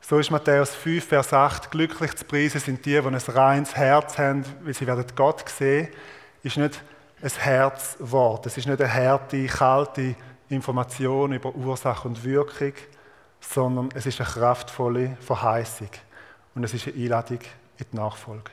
so 0.00 0.18
ist 0.18 0.30
Matthäus 0.30 0.74
5, 0.74 1.06
Vers 1.06 1.32
8, 1.32 1.70
glücklich 1.70 2.14
zu 2.16 2.24
preisen 2.24 2.60
sind 2.60 2.84
die, 2.84 2.90
die 2.90 2.98
ein 2.98 3.14
reines 3.14 3.76
Herz 3.76 4.18
haben, 4.18 4.44
weil 4.62 4.74
sie 4.74 4.86
werden 4.86 5.06
Gott 5.14 5.48
sehen, 5.48 5.88
ist 6.42 6.56
nicht 6.56 6.82
ein 7.22 7.30
Herzwort. 7.30 8.46
Es 8.46 8.58
ist 8.58 8.66
nicht 8.66 8.80
eine 8.80 8.92
harte, 8.92 9.46
kalte 9.46 10.16
Information 10.48 11.32
über 11.32 11.54
Ursache 11.54 12.08
und 12.08 12.22
Wirkung, 12.24 12.74
sondern 13.40 13.88
es 13.94 14.04
ist 14.04 14.20
eine 14.20 14.28
kraftvolle 14.28 15.16
Verheißung. 15.20 15.90
Und 16.54 16.64
es 16.64 16.74
ist 16.74 16.88
eine 16.88 16.96
Einladung 16.96 17.38
in 17.78 17.86
die 17.92 17.96
Nachfolge. 17.96 18.50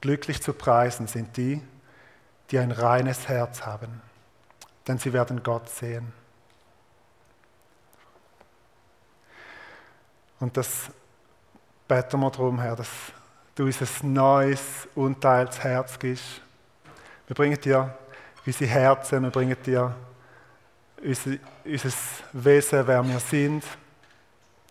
Glücklich 0.00 0.42
zu 0.42 0.52
preisen 0.52 1.06
sind 1.06 1.36
die, 1.36 1.62
die 2.50 2.58
ein 2.58 2.72
reines 2.72 3.28
Herz 3.28 3.64
haben 3.64 4.02
denn 4.86 4.98
sie 4.98 5.12
werden 5.12 5.42
Gott 5.42 5.68
sehen. 5.68 6.12
Und 10.40 10.56
das 10.56 10.90
beten 11.86 12.18
wir 12.20 12.30
darum, 12.30 12.60
Herr, 12.60 12.74
dass 12.74 12.88
du 13.54 13.64
uns 13.64 14.02
ein 14.02 14.12
neues, 14.12 14.88
unteiltes 14.94 15.62
Herz 15.62 15.98
gibst. 15.98 16.40
Wir 17.26 17.36
bringen 17.36 17.60
dir 17.60 17.96
unsere 18.44 18.70
Herzen, 18.70 19.22
wir 19.22 19.30
bringen 19.30 19.56
dir 19.64 19.94
unser, 21.02 21.36
unser 21.64 21.90
Wesen, 22.32 22.86
wer 22.86 23.04
wir 23.04 23.20
sind. 23.20 23.64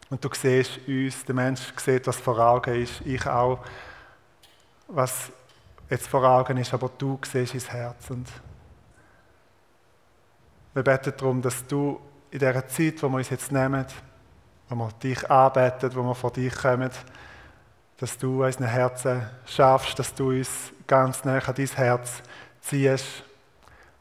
Und 0.10 0.24
du 0.24 0.30
siehst 0.34 0.80
uns, 0.86 1.24
der 1.24 1.36
Mensch 1.36 1.62
sieht, 1.78 2.06
was 2.06 2.18
vor 2.18 2.38
Augen 2.38 2.82
ist, 2.82 3.00
ich 3.06 3.26
auch, 3.26 3.60
was 4.90 5.32
jetzt 5.90 6.08
vor 6.08 6.24
Augen 6.24 6.58
ist, 6.58 6.74
aber 6.74 6.92
du 6.98 7.18
siehst 7.24 7.54
ins 7.54 7.70
Herz. 7.70 8.10
Und 8.10 8.28
wir 10.74 10.84
beten 10.84 11.14
darum, 11.18 11.42
dass 11.42 11.66
du 11.68 12.00
in 12.32 12.40
dieser 12.40 12.68
Zeit, 12.68 13.04
wo 13.04 13.10
wir 13.10 13.18
uns 13.18 13.30
jetzt 13.30 13.52
nehmen, 13.52 13.86
wo 14.70 14.76
wir 14.76 14.90
dich 15.04 15.30
anbeten, 15.30 15.94
wo 15.96 16.04
wir 16.04 16.16
vor 16.16 16.32
dich 16.32 16.56
kommen, 16.56 16.90
dass 17.98 18.18
du 18.18 18.44
unseren 18.44 18.68
Herzen 18.68 19.22
schaffst, 19.46 20.00
dass 20.00 20.14
du 20.14 20.30
uns 20.30 20.72
ganz 20.88 21.24
nah 21.26 21.40
an 21.40 21.54
dein 21.56 21.68
Herz 21.68 22.24
ziehst. 22.62 23.24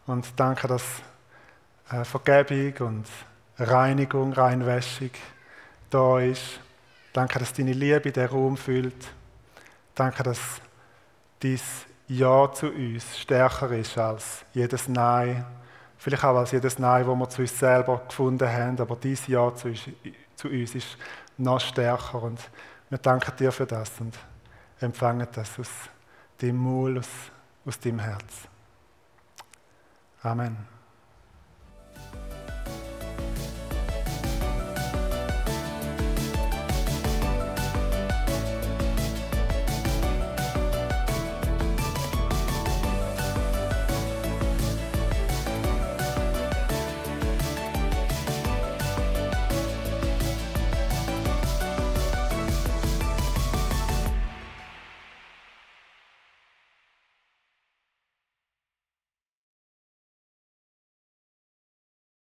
Und 0.07 0.27
danke, 0.37 0.69
dass 0.69 0.85
äh, 1.91 2.05
Vergebung 2.05 2.87
und 2.87 3.07
Reinigung, 3.59 4.33
Reinwäschung 4.33 5.11
da 5.91 6.21
ist. 6.21 6.61
Danke, 7.13 7.41
dass 7.41 7.53
deine 7.53 7.73
Liebe 7.73 8.13
den 8.13 8.29
Raum 8.29 8.57
füllt. 8.57 9.09
Danke, 9.95 10.23
dass 10.23 10.39
dein 11.41 11.61
Ja 12.07 12.51
zu 12.53 12.69
uns 12.69 13.19
stärker 13.19 13.71
ist 13.73 13.99
als 13.99 14.45
jedes 14.55 14.89
Nein 14.89 15.45
Vielleicht 16.03 16.25
auch 16.25 16.35
als 16.35 16.53
jedes 16.53 16.79
Nein, 16.79 17.07
das 17.07 17.15
wir 17.15 17.29
zu 17.29 17.43
uns 17.43 17.59
selber 17.59 18.01
gefunden 18.09 18.49
haben, 18.49 18.81
aber 18.81 18.97
dieses 18.97 19.27
Ja 19.27 19.55
zu 19.55 19.69
uns, 19.69 19.83
zu 20.35 20.49
uns 20.49 20.75
ist 20.75 20.97
noch 21.37 21.61
stärker. 21.61 22.23
Und 22.23 22.41
wir 22.89 22.97
danken 22.97 23.37
dir 23.37 23.53
für 23.53 23.67
das 23.67 24.01
und 24.01 24.19
empfangen 24.81 25.29
das 25.31 25.59
aus 25.59 25.69
deinem 26.39 26.57
Maul, 26.57 27.01
aus, 27.01 27.09
aus 27.67 27.79
deinem 27.79 27.99
Herz. 27.99 28.49
Amen. 30.23 30.80